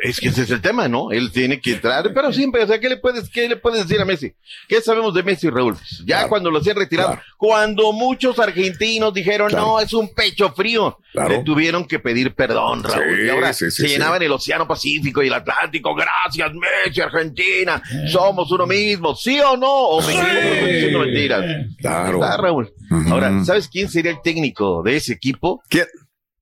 [0.02, 1.10] Es que ese es el tema, ¿no?
[1.12, 4.00] Él tiene que entrar, pero siempre, o sea, ¿qué le puedes, qué le puedes decir
[4.00, 4.32] a Messi?
[4.66, 5.76] ¿Qué sabemos de Messi, Raúl?
[6.06, 11.30] Ya cuando lo hacían retirado, cuando muchos argentinos dijeron, no, es un pecho frío, Claro.
[11.30, 13.02] le tuvieron que pedir perdón, Raúl.
[13.18, 13.92] Sí, y ahora sí, sí, se sí.
[13.94, 19.56] llenaban el Océano Pacífico y el Atlántico, gracias, Messi, Argentina, somos uno mismo, ¿sí o
[19.56, 19.68] no?
[19.70, 21.44] O me equivoco, estoy diciendo mentiras.
[21.78, 22.14] Claro.
[22.24, 22.72] Está, Raúl.
[23.10, 25.62] Ahora, ¿sabes quién sería el técnico de ese equipo?
[25.68, 25.86] ¿Quién?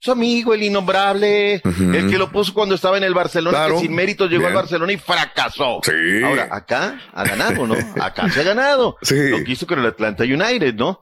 [0.01, 3.75] Su amigo, el innombrable, el que lo puso cuando estaba en el Barcelona, Claro.
[3.75, 4.53] que sin méritos llegó Bien.
[4.53, 5.81] al Barcelona y fracasó.
[5.83, 6.23] Sí.
[6.25, 7.75] Ahora, acá ha ganado, ¿no?
[8.01, 8.97] Acá se ha ganado.
[9.11, 11.01] Lo que hizo con el Atlanta United, ¿no?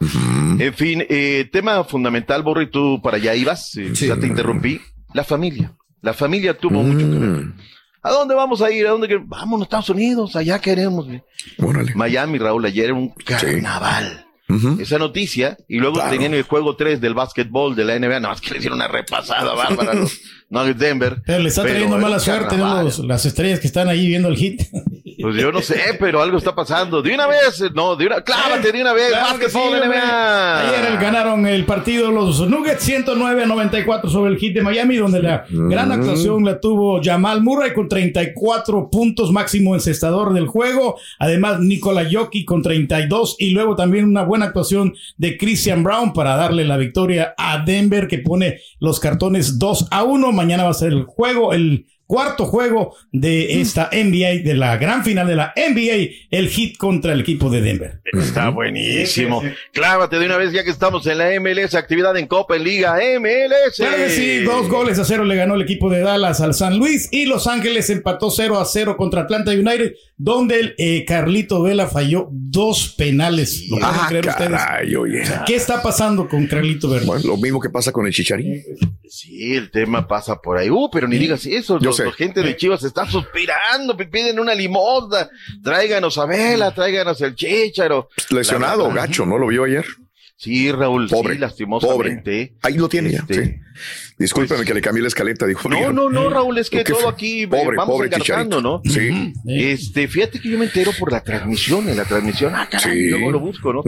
[0.59, 4.81] En fin, eh, tema fundamental, Borri, tú para allá ibas, eh, ya te interrumpí.
[5.13, 5.77] La familia.
[6.01, 7.29] La familia tuvo mucho que ver.
[7.29, 7.59] Mm.
[8.03, 8.87] ¿A dónde vamos a ir?
[8.87, 9.29] ¿A dónde queremos?
[9.29, 11.07] Vamos a Estados Unidos, allá queremos.
[11.95, 14.26] Miami, Raúl, ayer era un carnaval.
[14.79, 18.41] Esa noticia, y luego tenían el juego 3 del básquetbol de la NBA, no, es
[18.41, 20.21] que le hicieron una repasada bárbara a los
[20.51, 21.23] Nuggets Denver.
[21.27, 24.63] Pero le está Pero trayendo mala suerte las estrellas que están ahí viendo el hit.
[25.21, 27.03] Pues yo no sé, pero algo está pasando.
[27.03, 29.99] De una vez, no, de una, clávate de una vez, Claro que básquetbol sí.
[29.99, 35.23] Ayer ganaron el partido los Nuggets 109 a 94 sobre el Heat de Miami, donde
[35.23, 40.99] la gran actuación la tuvo Jamal Murray con 34 puntos máximo encestador del juego.
[41.19, 46.37] Además, Nikola Jokic con 32 y luego también una buena actuación de Christian Brown para
[46.37, 50.33] darle la victoria a Denver que pone los cartones 2 a 1.
[50.33, 55.05] Mañana va a ser el juego, el cuarto juego de esta NBA, de la gran
[55.05, 58.01] final de la NBA, el Heat contra el equipo de Denver.
[58.13, 59.43] Está buenísimo.
[59.73, 62.97] Clávate de una vez ya que estamos en la MLS, actividad en Copa en Liga
[63.21, 63.77] MLS.
[63.77, 66.79] Claro que sí, dos goles a cero le ganó el equipo de Dallas al San
[66.79, 71.63] Luis y Los Ángeles empató 0 a 0 contra Atlanta United, donde el eh, Carlito
[71.63, 73.65] Vela falló dos penales.
[73.69, 74.61] ¿Lo pueden Ah, creer ustedes?
[75.47, 77.07] ¿Qué está pasando con Carlito Vela?
[77.07, 78.63] Bueno, lo mismo que pasa con el Chicharín.
[79.09, 80.69] Sí, el tema pasa por ahí.
[80.71, 81.79] Uh, pero ni digas eso.
[81.81, 85.29] Yo Los gente de Chivas está suspirando, piden una limosna.
[85.63, 88.09] Tráiganos a Vela, tráiganos el Chicharo.
[88.31, 89.85] Lesionado, La gacho, ¿no lo vio ayer?
[90.39, 92.55] Sí, Raúl, Pobre, sí, lastimosamente.
[92.61, 93.55] Ahí lo tiene ya, Este, sí.
[94.19, 95.67] Discúlpeme que le cambié la escaleta, dijo.
[95.71, 97.11] No, no, no, Raúl, es que ¿Qué todo fue?
[97.11, 98.83] aquí eh, Pobre, vamos pobre engarzando, ¿no?
[98.85, 99.33] Sí.
[99.47, 103.09] Este, fíjate que yo me entero por la transmisión, en la transmisión, ah, caray, Sí.
[103.11, 103.83] luego lo busco, ¿no?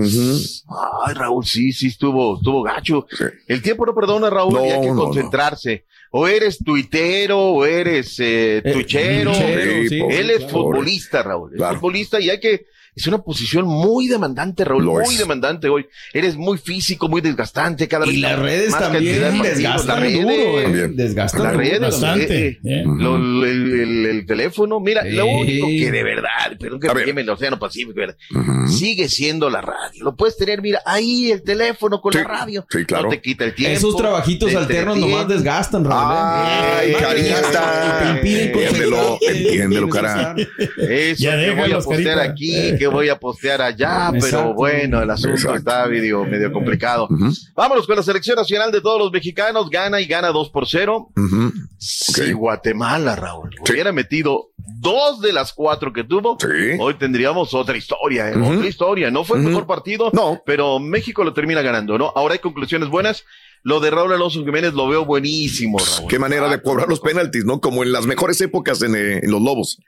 [1.07, 3.07] Ay, Raúl, sí, sí, estuvo, estuvo gacho.
[3.47, 5.05] El tiempo no perdona, Raúl, No, y hay que no, no.
[5.05, 5.85] concentrarse.
[6.13, 9.33] O eres tuitero, o eres eh, tuchero.
[9.33, 10.49] tuchero, sí, Él pobre, es claro.
[10.49, 11.53] futbolista, Raúl.
[11.55, 12.65] Es futbolista y hay que
[12.99, 15.19] es una posición muy demandante, Raúl, Lo muy es.
[15.19, 15.87] demandante hoy.
[16.13, 18.15] Eres muy físico, muy desgastante cada vez.
[18.15, 20.63] Y las redes más también desgastan las duro, redes, eh.
[20.63, 20.97] También.
[20.97, 22.83] Desgastan las redes, bastante, eh, eh.
[22.85, 27.05] lo- el, el- el teléfono, mira, lo único que de verdad, perdón que A me
[27.05, 28.17] queme el Océano Pacífico, ¿verdad?
[28.35, 28.69] Ujú.
[28.69, 30.05] sigue siendo la radio.
[30.05, 32.67] Lo puedes tener, mira, ahí el teléfono con Sí, la radio.
[32.71, 33.05] sí, claro.
[33.05, 33.77] No te quita el tiempo.
[33.77, 35.23] Esos trabajitos te alternos entretiene.
[35.23, 36.13] nomás desgastan, Raúl.
[36.13, 36.79] ¿eh?
[36.81, 38.17] Ay, Eh, carita.
[38.17, 40.35] Entiéndelo, entiéndelo, cara.
[40.77, 42.77] que Eso Ya que voy a postear aquí, Eh.
[42.91, 44.55] Que voy a postear allá, pero Exacto.
[44.55, 45.59] bueno, el asunto Exacto.
[45.59, 47.07] está medio, medio complicado.
[47.11, 47.31] Ujú.
[47.55, 51.09] Vámonos con la selección nacional de todos los mexicanos, gana y gana 2 por 0.
[51.17, 51.53] Ujú.
[51.79, 54.49] Si Guatemala, Raúl, hubiera metido
[54.81, 56.37] dos de las cuatro que tuvo,
[56.81, 58.37] hoy tendríamos otra historia, ¿eh?
[58.37, 58.55] Ujú.
[58.57, 59.11] otra historia.
[59.11, 60.41] No fue el mejor partido, No.
[60.45, 62.13] pero México lo termina ganando, ¿no?
[62.15, 63.25] Ahora hay conclusiones buenas.
[63.63, 66.09] Lo de Raúl Alonso Jiménez lo veo buenísimo, Raúl.
[66.09, 67.61] Qué manera de cobrar los penaltis, ¿no?
[67.61, 69.79] Como en las mejores épocas en, eh, en los Lobos,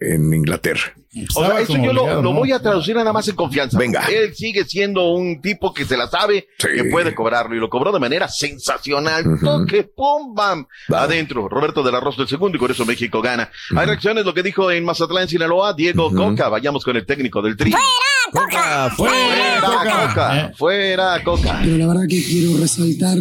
[0.00, 0.94] en Inglaterra.
[1.34, 3.76] O sea, eso yo lo, lo voy a traducir nada más en confianza.
[3.76, 4.04] Venga.
[4.06, 6.68] Él sigue siendo un tipo que se la sabe, Sí.
[6.76, 9.24] que puede cobrarlo y lo cobró de manera sensacional.
[9.42, 11.48] Toque, pum, bam, adentro.
[11.48, 13.50] Roberto de la Rosa el segundo y con eso México gana.
[13.76, 16.48] Hay reacciones, lo que dijo en Mazatlán, Sinaloa, Diego Coca.
[16.48, 17.72] Vayamos con el técnico del tri.
[18.32, 20.52] Coca, Fuera, Coca.
[20.56, 21.60] Fuera, Coca.
[21.62, 23.18] Pero la verdad que quiero resaltar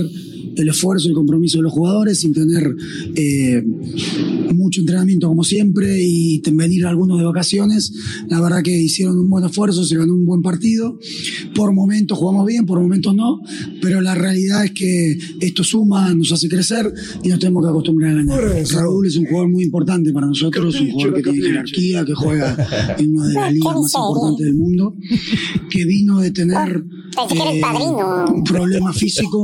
[0.62, 2.76] el esfuerzo y el compromiso de los jugadores sin tener
[3.16, 3.64] eh,
[4.53, 7.93] mucho entrenamiento como siempre y venir algunos de vacaciones.
[8.28, 10.99] La verdad que hicieron un buen esfuerzo, se ganó un buen partido.
[11.55, 13.41] Por momentos jugamos bien, por momentos no,
[13.82, 16.91] pero la realidad es que esto suma, nos hace crecer
[17.24, 18.43] y nos tenemos que acostumbrar a ganar.
[18.74, 22.95] Raúl es un jugador muy importante para nosotros, un jugador que tiene jerarquía, que juega
[22.97, 24.95] en una de las ligas más importantes del mundo,
[25.70, 26.84] que vino de tener
[27.32, 27.62] eh,
[28.34, 29.43] un problema físico,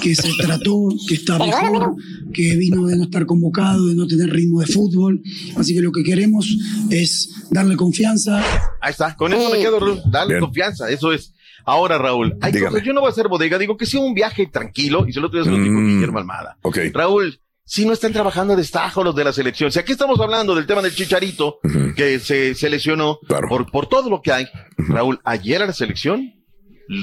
[0.00, 1.94] que se trató, que está mejor,
[2.32, 5.22] que vino de no estar convocado, de no tener ritmo de fútbol.
[5.56, 6.56] Así que lo que queremos
[6.90, 8.42] es darle confianza.
[8.80, 10.00] Ahí está, con eso me quedo, Raúl.
[10.10, 11.34] Dale confianza, eso es.
[11.64, 14.46] Ahora, Raúl, hay cosas, yo no voy a hacer bodega, digo que sea un viaje
[14.46, 16.56] tranquilo, y se lo estoy diciendo con Guillermo Almada.
[16.62, 16.78] Ok.
[16.92, 20.54] Raúl, si no están trabajando de destajo los de la selección, si aquí estamos hablando
[20.54, 21.58] del tema del Chicharito,
[21.94, 24.46] que se, se lesionó por, por todo lo que hay.
[24.76, 26.32] Raúl, ayer a la selección,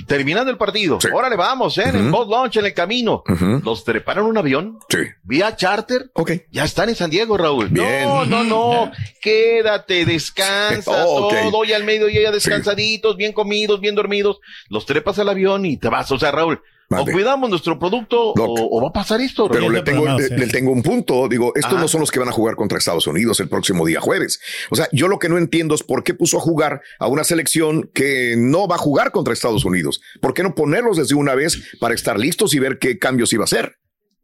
[0.06, 1.86] terminando el partido, órale, vamos, ¿eh?
[1.88, 3.24] en el post launch, en el camino,
[3.64, 4.80] los treparon un avión,
[5.24, 6.12] vía charter,
[6.52, 7.72] ya están en San Diego, Raúl.
[7.72, 11.34] No, no, no, quédate, descansa, Oh, ok.
[11.52, 15.78] todo, y al mediodía ya descansaditos, bien comidos, bien dormidos, los trepas al avión y
[15.78, 19.50] te vas, o sea, Raúl, o cuidamos nuestro producto o, o va a pasar esto.
[19.50, 21.28] Pero le tengo, le, le tengo un punto.
[21.28, 21.82] Digo, estos Ajá.
[21.82, 24.40] no son los que van a jugar contra Estados Unidos el próximo día jueves.
[24.70, 27.24] O sea, yo lo que no entiendo es por qué puso a jugar a una
[27.24, 30.02] selección que no va a jugar contra Estados Unidos.
[30.22, 33.44] ¿Por qué no ponerlos desde una vez para estar listos y ver qué cambios iba
[33.44, 33.77] a hacer?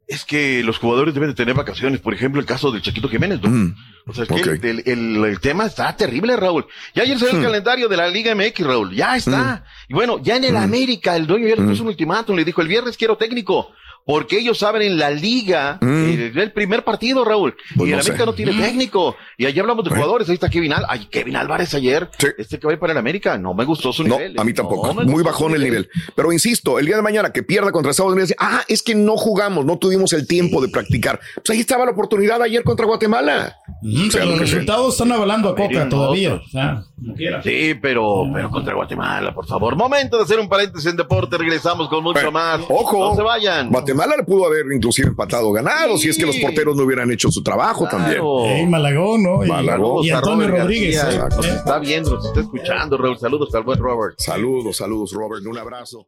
[0.08, 2.00] Es que los jugadores deben de tener vacaciones.
[2.02, 3.74] Por ejemplo, el caso del Chaquito Jiménez, ¿no?
[4.06, 4.66] O sea, es que Mm.
[4.66, 6.66] el, el- el tema está terrible, Raúl.
[6.94, 7.44] Ya ayer salió el Hmm.
[7.46, 8.94] calendario de la Liga MX, Raúl.
[8.94, 9.64] Ya está.
[9.88, 12.36] Y bueno, ya en el América, el dueño ya le puso un ultimátum.
[12.36, 13.72] Le dijo, el viernes quiero técnico.
[14.06, 17.56] Porque ellos saben en la liga, eh, el primer partido, Raúl.
[17.76, 18.10] Pues y el no sé.
[18.12, 19.16] América no tiene técnico.
[19.38, 20.28] Y allí hablamos de jugadores.
[20.28, 20.90] Ahí está Kevin Álvarez.
[21.02, 22.10] Ay, Kevin Álvarez ayer.
[22.38, 23.38] Este que va a ir para el América.
[23.38, 24.38] No me gustó su No, nivel.
[24.40, 24.94] a mí tampoco.
[24.94, 25.90] No Muy bajón el nivel.
[26.16, 28.94] Pero insisto, el día de mañana que pierda contra Estados Unidos, dice, ah, es que
[28.94, 31.20] no jugamos, no tuvimos el tiempo de practicar.
[31.36, 33.56] Pues ahí estaba la oportunidad ayer contra Guatemala.
[33.82, 34.58] Mm, Sea pero lo los sea.
[34.60, 36.34] resultados están avalando a Coca todavía.
[36.36, 37.42] O sea, como.
[37.44, 39.76] Sí, pero, pero contra Guatemala, por favor.
[39.76, 41.38] Momento de hacer un paréntesis en deporte.
[41.38, 42.62] Regresamos con mucho más.
[42.70, 43.10] Ojo.
[43.10, 43.70] No se vayan.
[43.70, 47.30] Guatemala le pudo haber inclusive empatado ganado si es que los porteros no hubieran hecho
[47.32, 48.22] su trabajo también.
[48.46, 49.44] Ey, Malagón, ¿no?
[49.44, 50.04] Y- Malagón.
[50.06, 51.04] Y, Antonio Robert Rodríguez.
[51.04, 51.26] García.
[51.26, 51.30] ¿eh?
[51.36, 53.18] Nos está viendo, nos está escuchando, Raúl.
[53.18, 54.16] Saludos al buen Robert.
[54.20, 55.46] Saludos, saludos, Robert.
[55.46, 56.08] Un abrazo.